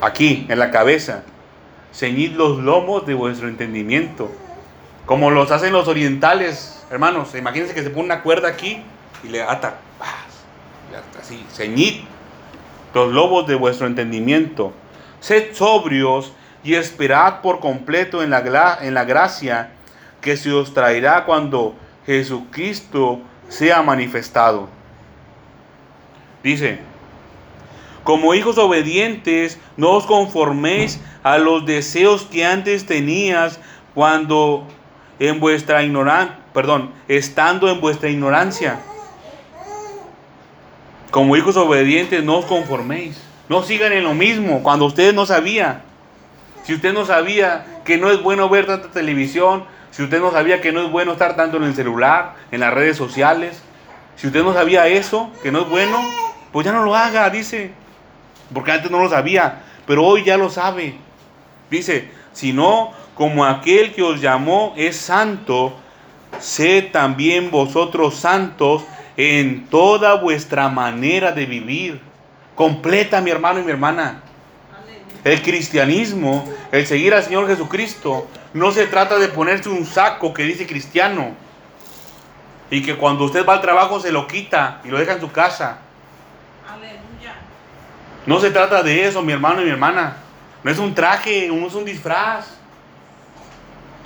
[0.01, 1.23] Aquí, en la cabeza.
[1.93, 4.31] Ceñid los lomos de vuestro entendimiento.
[5.09, 7.33] Como los hacen los orientales, hermanos.
[7.33, 8.83] Imagínense que se pone una cuerda aquí
[9.23, 9.79] y le hasta
[11.19, 12.01] Así, ceñid
[12.93, 14.71] los lobos de vuestro entendimiento.
[15.19, 16.31] Sed sobrios
[16.63, 19.71] y esperad por completo en la, en la gracia
[20.21, 21.73] que se os traerá cuando
[22.05, 24.69] Jesucristo sea manifestado.
[26.43, 26.81] Dice,
[28.03, 33.59] como hijos obedientes, no os conforméis a los deseos que antes tenías
[33.95, 34.67] cuando
[35.19, 38.79] en vuestra ignorancia, perdón, estando en vuestra ignorancia.
[41.11, 43.21] Como hijos obedientes, no os conforméis.
[43.49, 45.81] No sigan en lo mismo cuando ustedes no sabían.
[46.63, 50.61] Si usted no sabía que no es bueno ver tanta televisión, si usted no sabía
[50.61, 53.61] que no es bueno estar tanto en el celular, en las redes sociales,
[54.15, 55.97] si usted no sabía eso, que no es bueno,
[56.51, 57.71] pues ya no lo haga, dice.
[58.53, 60.95] Porque antes no lo sabía, pero hoy ya lo sabe.
[61.71, 65.77] Dice, sino como aquel que os llamó es santo,
[66.39, 68.83] sed también vosotros santos
[69.17, 71.99] en toda vuestra manera de vivir.
[72.55, 74.21] Completa, mi hermano y mi hermana.
[75.25, 80.43] El cristianismo, el seguir al Señor Jesucristo, no se trata de ponerse un saco que
[80.43, 81.31] dice cristiano
[82.71, 85.29] y que cuando usted va al trabajo se lo quita y lo deja en su
[85.29, 85.79] casa.
[86.65, 87.35] Aleluya.
[88.25, 90.15] No se trata de eso, mi hermano y mi hermana.
[90.63, 92.58] No es un traje, no es un disfraz.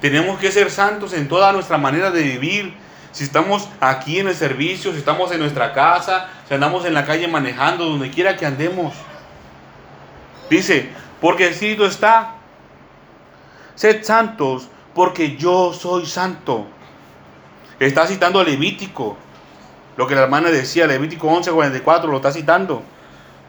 [0.04, 2.74] Tenemos que ser santos en toda nuestra manera de vivir.
[3.14, 7.06] Si estamos aquí en el servicio, si estamos en nuestra casa, si andamos en la
[7.06, 8.94] calle manejando, donde quiera que andemos.
[10.50, 10.90] Dice,
[11.22, 12.36] porque el Espíritu está.
[13.76, 16.68] Sed santos, porque yo soy santo.
[17.80, 19.16] Está citando Levítico.
[19.96, 22.84] Lo que la hermana decía, Levítico 11, 44, lo está citando.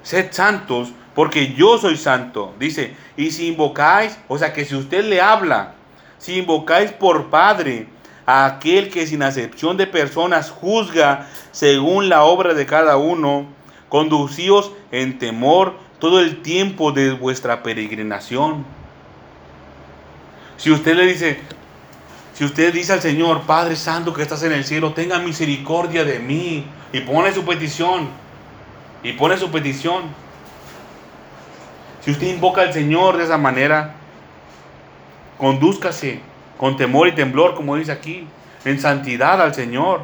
[0.05, 2.55] sed santos, porque yo soy santo.
[2.60, 5.74] Dice, y si invocáis, o sea que si usted le habla,
[6.25, 7.87] si invocáis por Padre
[8.25, 13.45] a aquel que sin acepción de personas juzga según la obra de cada uno,
[13.91, 18.65] conducíos en temor todo el tiempo de vuestra peregrinación.
[20.57, 21.41] Si usted le dice,
[22.33, 26.21] si usted dice al Señor, Padre Santo que estás en el cielo, tenga misericordia de
[26.21, 26.65] mí,
[26.95, 28.09] y pone su petición,
[29.03, 30.05] y pone su petición.
[32.03, 33.97] Si usted invoca al Señor de esa manera,
[35.39, 36.20] condúzcase
[36.59, 38.27] con temor y temblor, como dice aquí,
[38.65, 40.02] en santidad al Señor.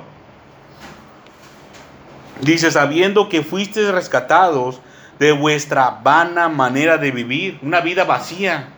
[2.41, 4.81] Dice, sabiendo que fuisteis rescatados
[5.19, 8.69] de vuestra vana manera de vivir, una vida vacía.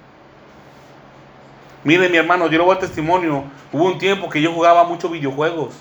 [1.84, 5.10] Mire mi hermano, yo le voy a testimonio, hubo un tiempo que yo jugaba muchos
[5.10, 5.74] videojuegos,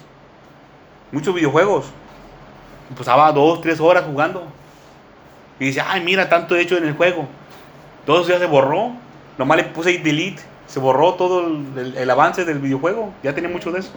[1.11, 1.85] muchos videojuegos.
[2.97, 4.43] Pasaba dos, tres horas jugando.
[5.59, 7.27] Y dice, ay, mira, tanto he hecho en el juego.
[8.05, 8.91] Todo eso ya se borró.
[9.37, 10.41] Nomás le puse delete.
[10.67, 13.13] Se borró todo el, el- el avance del videojuego.
[13.23, 13.91] Ya tenía mucho de eso.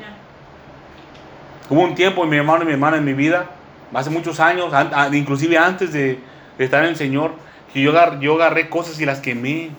[1.71, 3.47] Hubo un tiempo, mi hermano y mi hermana en mi vida,
[3.95, 6.19] hace muchos años, an- a- inclusive antes de,
[6.59, 7.33] de estar en el Señor,
[7.73, 9.71] que yo, agar- yo agarré cosas y las quemé.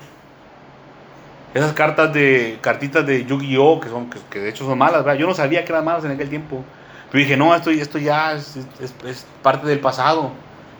[1.54, 3.80] Esas cartas de cartitas de Yu-Gi-Oh!
[3.80, 5.20] Que, son, que, que de hecho son malas, ¿verdad?
[5.20, 6.64] Yo no sabía que eran malas en aquel tiempo.
[7.12, 10.32] Pero dije, no, esto, esto ya es, es- es parte del pasado.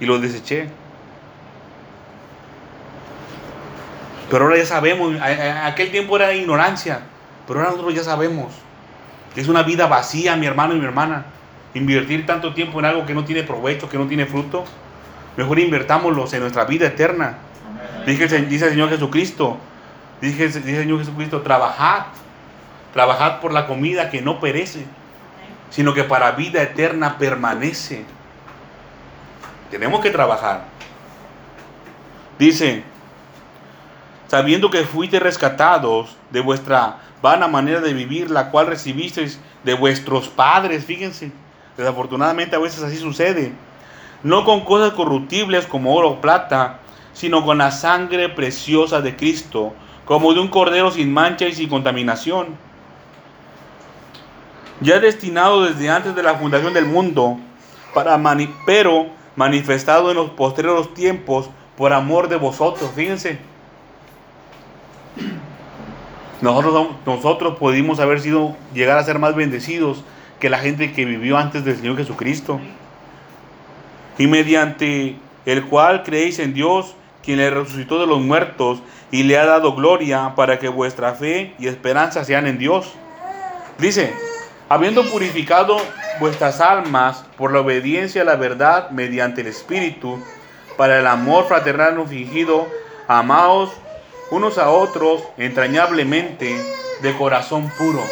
[0.02, 0.68] Y lo deseché.
[4.30, 7.02] Pero ahora ya sabemos, aquel tiempo era ignorancia,
[7.48, 8.54] pero ahora nosotros ya sabemos.
[9.34, 11.26] que Es una vida vacía, mi hermano y mi hermana.
[11.74, 14.66] Invertir tanto tiempo en algo que no tiene provecho, que no tiene fruto.
[15.38, 17.38] Mejor invertámoslos en nuestra vida eterna.
[18.06, 19.58] Dice, dice el Señor Jesucristo.
[20.22, 22.06] Dice, dice el Señor Jesucristo, trabajad.
[22.94, 24.86] Trabajad por la comida que no perece,
[25.70, 28.06] sino que para vida eterna permanece.
[29.70, 30.64] Tenemos que trabajar.
[32.40, 32.84] Dice,
[34.36, 40.28] sabiendo que fuiste rescatados de vuestra vana manera de vivir, la cual recibisteis de vuestros
[40.28, 41.32] padres, fíjense,
[41.78, 43.54] desafortunadamente a veces así sucede,
[44.24, 46.80] no con cosas corruptibles como oro o plata,
[47.14, 51.70] sino con la sangre preciosa de Cristo, como de un cordero sin mancha y sin
[51.70, 52.48] contaminación,
[54.82, 57.38] ya destinado desde antes de la fundación del mundo,
[57.94, 59.08] para mani- pero
[59.38, 63.55] manifestado en los postreros tiempos por amor de vosotros, fíjense.
[66.46, 70.04] Nosotros, nosotros pudimos haber sido, llegar a ser más bendecidos
[70.40, 72.60] que la gente que vivió antes del Señor Jesucristo.
[74.20, 75.18] Y mediante
[75.48, 79.74] el cual creéis en Dios, quien le resucitó de los muertos y le ha dado
[79.74, 82.94] gloria para que vuestra fe y esperanza sean en Dios.
[83.80, 84.14] Dice,
[84.70, 85.78] habiendo purificado
[86.20, 90.24] vuestras almas por la obediencia a la verdad mediante el Espíritu,
[90.78, 92.68] para el amor fraternal no fingido,
[93.08, 93.72] amaos
[94.32, 96.56] unos a otros entrañablemente
[97.02, 98.04] de corazón puro.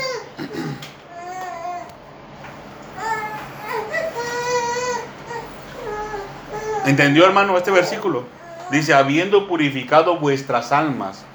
[6.85, 8.26] ¿Entendió hermano este versículo?
[8.69, 11.26] Dice, habiendo purificado vuestras almas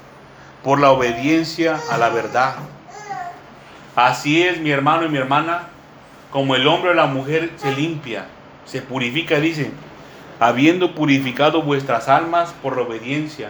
[0.63, 2.55] por la obediencia a la verdad.
[3.95, 5.69] Así es mi hermano y mi hermana,
[6.31, 8.25] como el hombre o la mujer se limpia,
[8.65, 9.71] se purifica, dice,
[10.39, 13.49] habiendo purificado vuestras almas por la obediencia.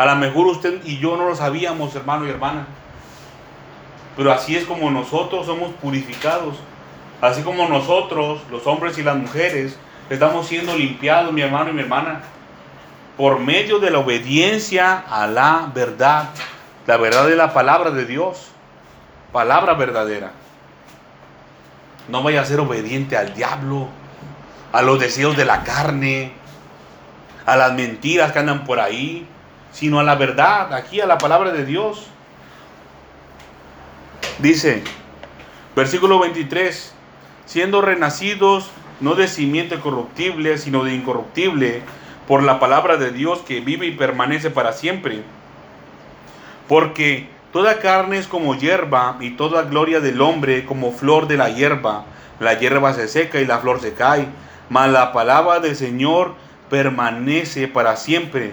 [0.00, 2.66] A lo mejor usted y yo no lo sabíamos, hermano y hermana.
[4.16, 6.56] Pero así es como nosotros somos purificados.
[7.20, 9.76] Así como nosotros, los hombres y las mujeres,
[10.08, 12.22] estamos siendo limpiados, mi hermano y mi hermana,
[13.18, 16.30] por medio de la obediencia a la verdad.
[16.86, 18.46] La verdad de la palabra de Dios.
[19.32, 20.32] Palabra verdadera.
[22.08, 23.86] No vaya a ser obediente al diablo,
[24.72, 26.32] a los deseos de la carne,
[27.44, 29.28] a las mentiras que andan por ahí,
[29.72, 32.06] sino a la verdad, aquí a la palabra de Dios.
[34.38, 34.82] Dice,
[35.76, 36.94] versículo 23,
[37.46, 38.70] siendo renacidos
[39.00, 41.82] no de simiente corruptible, sino de incorruptible,
[42.28, 45.22] por la palabra de Dios que vive y permanece para siempre.
[46.68, 51.50] Porque toda carne es como hierba y toda gloria del hombre como flor de la
[51.50, 52.04] hierba.
[52.38, 54.28] La hierba se seca y la flor se cae,
[54.68, 56.34] mas la palabra del Señor
[56.68, 58.52] permanece para siempre.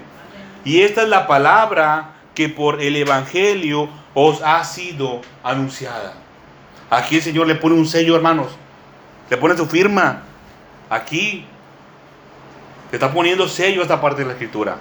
[0.68, 6.15] Y esta es la palabra que por el Evangelio os ha sido anunciada.
[6.89, 8.48] Aquí el Señor le pone un sello, hermanos.
[9.30, 10.23] Le pone su firma.
[10.89, 11.45] Aquí.
[12.91, 14.76] Le está poniendo sello a esta parte de la escritura.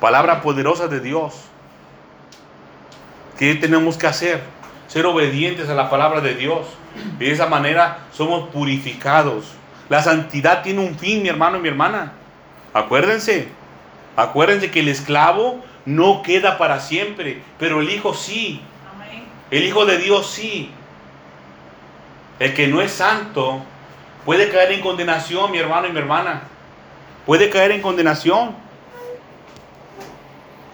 [0.00, 1.34] Palabra poderosa de Dios.
[3.38, 4.42] ¿Qué tenemos que hacer?
[4.88, 6.66] Ser obedientes a la palabra de Dios.
[7.20, 9.52] Y de esa manera somos purificados.
[9.88, 12.14] La santidad tiene un fin, mi hermano y mi hermana.
[12.74, 13.56] Acuérdense,
[14.18, 18.60] acuérdense que el esclavo no queda para siempre, pero el hijo sí.
[19.50, 20.70] El hijo de Dios sí.
[22.40, 23.62] El que no es santo
[24.24, 26.42] puede caer en condenación, mi hermano y mi hermana.
[27.26, 28.54] Puede caer en condenación.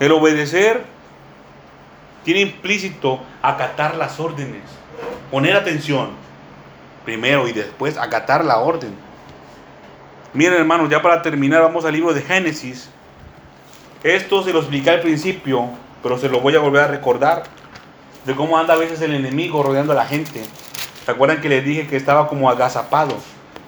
[0.01, 0.83] El obedecer
[2.25, 4.63] tiene implícito acatar las órdenes,
[5.31, 6.11] poner atención
[7.05, 8.95] primero y después acatar la orden.
[10.33, 12.91] Miren hermanos, ya para terminar vamos al libro de Génesis.
[14.05, 15.71] Esto se lo expliqué al principio,
[16.03, 17.45] pero se lo voy a volver a recordar
[18.27, 20.43] de cómo anda a veces el enemigo rodeando a la gente.
[21.07, 23.17] ¿Se acuerdan que les dije que estaba como agazapado?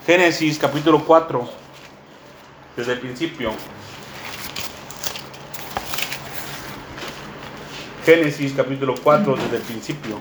[0.04, 1.48] Génesis capítulo 4,
[2.76, 3.50] desde el principio.
[8.04, 10.18] Génesis capítulo 4 desde el principio.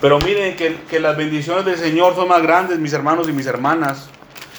[0.00, 3.46] Pero miren que, que las bendiciones del Señor son más grandes, mis hermanos y mis
[3.46, 4.08] hermanas.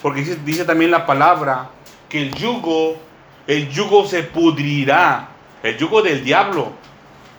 [0.01, 1.69] Porque dice, dice también la palabra
[2.09, 3.06] que el yugo,
[3.47, 5.29] el yugo se pudrirá.
[5.63, 6.71] El yugo del diablo,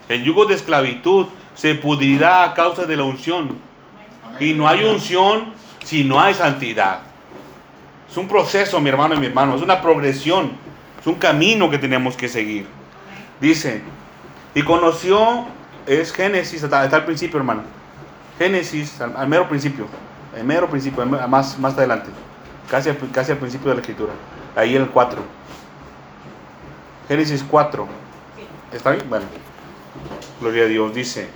[0.08, 3.58] el yugo de esclavitud se pudrirá a causa de la unción.
[4.40, 5.52] Y no hay unción
[5.84, 7.00] si no hay santidad.
[8.10, 9.54] Es un proceso, mi hermano y mi hermano.
[9.54, 10.52] Es una progresión.
[11.00, 12.66] Es un camino que tenemos que seguir.
[13.40, 13.82] Dice,
[14.54, 15.46] y conoció,
[15.86, 17.62] es Génesis, hasta, hasta el principio, hermano.
[18.38, 19.86] Génesis, al, mero principio.
[20.36, 22.10] El mero principio, más, más adelante.
[22.70, 24.12] Casi, casi al principio de la escritura.
[24.56, 25.22] Ahí en el 4.
[27.08, 27.88] Génesis 4.
[28.70, 29.08] ¿Está bien?
[29.08, 29.24] Bueno.
[30.40, 30.94] Gloria a Dios.
[30.94, 31.28] Dice.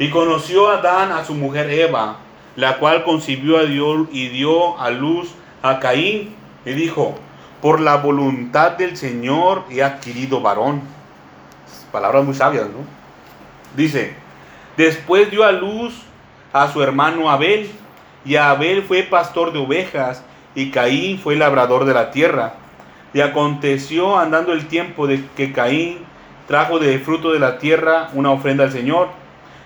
[0.00, 2.16] Y conoció Adán a su mujer Eva,
[2.56, 5.30] la cual concibió a Dios y dio a luz
[5.62, 6.34] a Caín.
[6.64, 7.14] Y dijo,
[7.62, 10.82] por la voluntad del Señor he adquirido varón.
[11.92, 12.84] Palabras muy sabias, ¿no?
[13.76, 14.14] Dice,
[14.76, 15.94] después dio a luz
[16.52, 17.70] a su hermano Abel,
[18.24, 20.22] y Abel fue pastor de ovejas,
[20.54, 22.54] y Caín fue labrador de la tierra.
[23.16, 26.00] Y aconteció andando el tiempo de que Caín
[26.46, 29.08] trajo de fruto de la tierra una ofrenda al Señor,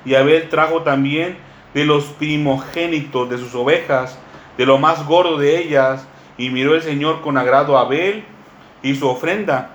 [0.05, 1.37] y Abel trajo también
[1.75, 4.17] de los primogénitos de sus ovejas,
[4.57, 6.07] de lo más gordo de ellas,
[6.39, 8.23] y miró el Señor con agrado a Abel
[8.85, 9.71] y su ofrenda.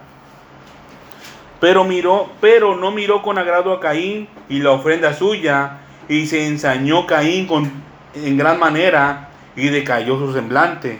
[1.60, 6.47] Pero miró, pero no miró con agrado a Caín y la ofrenda suya, y se
[6.47, 7.69] ensañó Caín con,
[8.14, 10.97] en gran manera y decayó su semblante.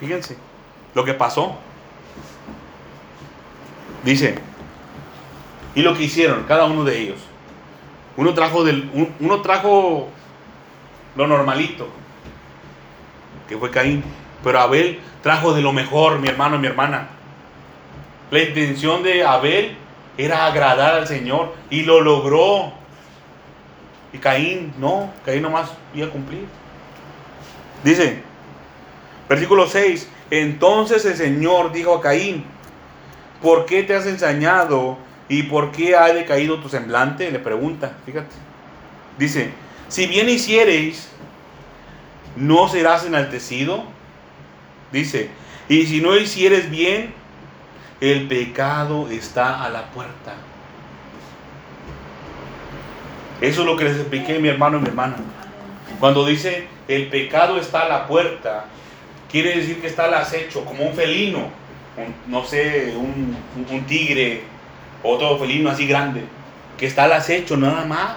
[0.00, 0.38] Fíjense
[0.94, 1.58] lo que pasó.
[4.04, 4.34] Dice,
[5.74, 7.18] y lo que hicieron cada uno de ellos.
[8.16, 10.08] Uno trajo del, un- uno trajo
[11.16, 11.88] lo normalito,
[13.48, 14.04] que fue Caín,
[14.42, 17.08] pero Abel trajo de lo mejor, mi hermano, mi hermana.
[18.30, 19.76] La intención de Abel
[20.16, 22.72] era agradar al Señor y lo logró.
[24.12, 26.46] Y Caín, no, Caín nomás iba a cumplir.
[27.82, 28.22] Dice,
[29.28, 32.44] versículo 6, entonces el Señor dijo a Caín,
[33.44, 34.96] ¿por qué te has ensañado
[35.28, 37.30] y por qué ha decaído tu semblante?
[37.30, 38.34] Le pregunta, fíjate.
[39.18, 39.50] Dice,
[39.88, 41.10] si bien hiciereis,
[42.36, 43.84] ¿no serás enaltecido?
[44.90, 45.28] Dice,
[45.68, 47.12] y si no hicieres bien,
[48.00, 50.32] el pecado está a la puerta.
[53.42, 55.16] Eso es lo que les expliqué mi hermano y mi hermana.
[56.00, 58.64] Cuando dice el pecado está a la puerta,
[59.30, 61.50] quiere decir que está al acecho, como un felino,
[61.96, 63.36] un- no sé, un,
[63.70, 64.42] un- tigre,
[65.02, 66.22] otro felino así grande,
[66.78, 68.16] que está al acecho nada más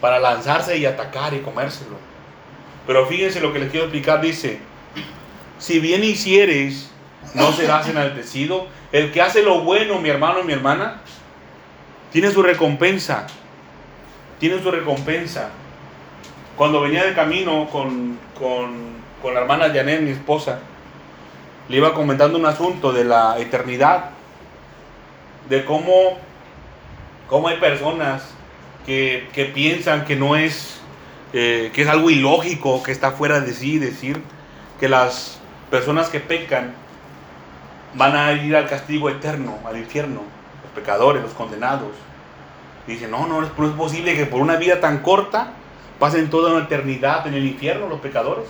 [0.00, 1.96] para lanzarse y atacar y comérselo.
[2.86, 4.60] Pero fíjense lo que les quiero explicar, dice,
[5.58, 6.90] si bien hicieres,
[7.34, 8.68] no serás enaltecido.
[8.92, 11.00] El que hace lo bueno, mi hermano y mi hermana,
[12.12, 13.26] tiene su recompensa.
[14.38, 15.48] Tiene su recompensa.
[16.56, 20.60] Cuando venía de camino con, con, con la hermana Janet, mi esposa,
[21.68, 24.10] le iba comentando un asunto de la eternidad,
[25.48, 26.18] de cómo,
[27.28, 28.22] cómo hay personas
[28.84, 30.80] que, que piensan que no es,
[31.32, 34.22] eh, que es algo ilógico, que está fuera de sí, decir
[34.78, 35.38] que las
[35.70, 36.74] personas que pecan
[37.94, 40.22] van a ir al castigo eterno, al infierno,
[40.62, 41.92] los pecadores, los condenados.
[42.86, 45.52] Dicen, no, no, no es posible que por una vida tan corta
[45.98, 48.46] pasen toda una eternidad en el infierno los pecadores.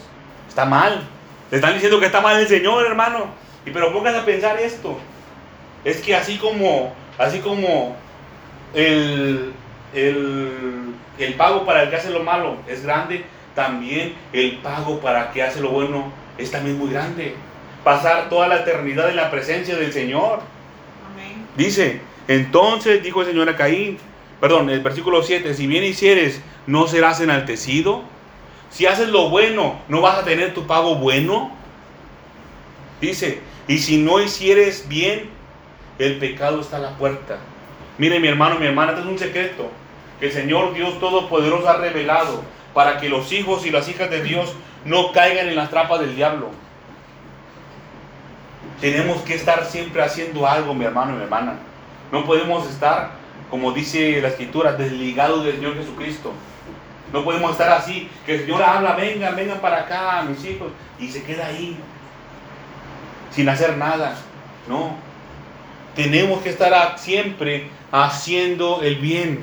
[0.48, 1.08] Está mal.
[1.50, 3.26] Le están diciendo que está mal el Señor, hermano.
[3.64, 4.98] Y pero pónganse a pensar esto.
[5.84, 7.96] Es que así como, así como
[8.74, 9.52] el,
[9.94, 13.24] el, el pago para el que hace lo malo es grande,
[13.54, 17.34] también el pago para el que hace lo bueno es también muy grande.
[17.84, 20.40] Pasar toda la eternidad en la presencia del Señor.
[21.12, 21.46] Amén.
[21.56, 23.98] Dice, entonces dijo el Señor a Caín,
[24.40, 28.02] perdón, el versículo 7, si bien hicieres, ¿no serás enaltecido?
[28.70, 31.50] Si haces lo bueno, ¿no vas a tener tu pago bueno?
[33.00, 35.30] Dice, y si no hicieres bien,
[35.98, 37.38] el pecado está a la puerta.
[37.98, 39.70] Mire mi hermano, mi hermana, este es un secreto
[40.20, 42.42] que el Señor Dios Todopoderoso ha revelado
[42.74, 46.14] para que los hijos y las hijas de Dios no caigan en las trampas del
[46.14, 46.50] diablo.
[48.80, 51.54] Tenemos que estar siempre haciendo algo, mi hermano y mi hermana.
[52.12, 53.12] No podemos estar,
[53.50, 56.32] como dice la escritura, desligados del Señor Jesucristo.
[57.16, 60.68] No podemos estar así, que el Señor habla, vengan, vengan para acá, mis hijos,
[60.98, 61.76] y se queda ahí,
[63.30, 64.16] sin hacer nada.
[64.68, 64.94] No.
[65.94, 69.40] Tenemos que estar siempre haciendo el bien.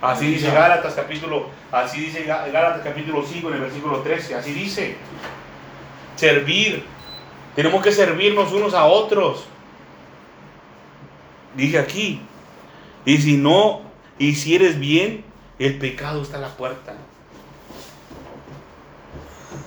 [0.00, 4.52] Así dice Gálatas capítulo, así dice Gá- Gálatas capítulo 5 en el versículo 13, así
[4.52, 4.96] dice.
[6.16, 6.84] Servir.
[7.54, 9.44] Tenemos que servirnos unos a otros.
[11.54, 12.20] Dije aquí.
[13.04, 13.82] Y si no
[14.18, 15.24] hicieres bien,
[15.58, 16.94] el pecado está a la puerta.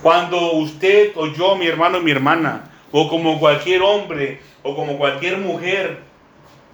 [0.02, 4.98] Cuando usted o yo, mi hermano y mi hermana, o como cualquier hombre o como
[4.98, 6.02] cualquier mujer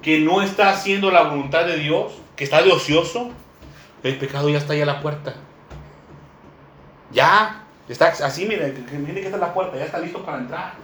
[0.03, 3.31] que no está haciendo la voluntad de Dios, que está de ocioso,
[4.03, 5.35] el pecado ya está ahí a la puerta.
[7.12, 10.74] Ya, está así, mire, que- que estar la puerta, ya está listo para entrar.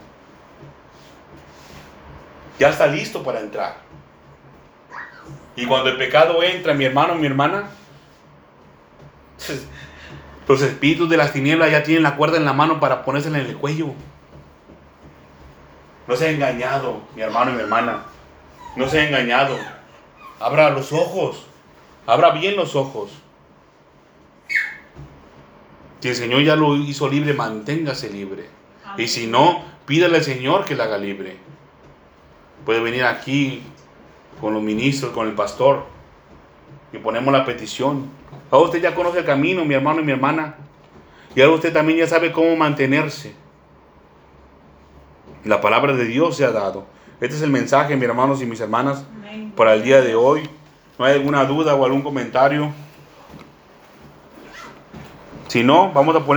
[2.59, 3.77] Ya está listo para entrar.
[5.57, 7.65] Y cuando el pecado entra, mi hermano, mi hermana,
[10.49, 13.47] los espíritus de las tinieblas ya tienen la cuerda en la mano para ponérsela en
[13.47, 13.95] el cuello.
[16.09, 18.03] No se ha engañado, mi hermano y mi hermana.
[18.77, 19.57] No se ha engañado.
[20.41, 21.47] Abra los ojos.
[22.07, 23.11] Abra bien los ojos.
[26.01, 28.49] Si el Señor ya lo hizo libre, manténgase libre.
[28.97, 31.37] Y si no, pídale al Señor que la haga libre.
[32.65, 33.63] Puede venir aquí
[34.41, 35.87] con los ministros, con el pastor,
[36.93, 38.11] y ponemos la petición.
[38.51, 40.57] Ahora usted ya conoce el camino, mi hermano y mi hermana.
[41.35, 43.35] Y ahora usted también ya sabe cómo mantenerse.
[45.45, 46.85] La palabra de Dios se ha dado.
[47.21, 49.05] Este es el mensaje, mis hermanos y mis hermanas,
[49.57, 50.49] para el día de hoy.
[50.99, 52.73] ¿No hay alguna duda o algún comentario?
[55.49, 56.29] Si no, vamos a poner...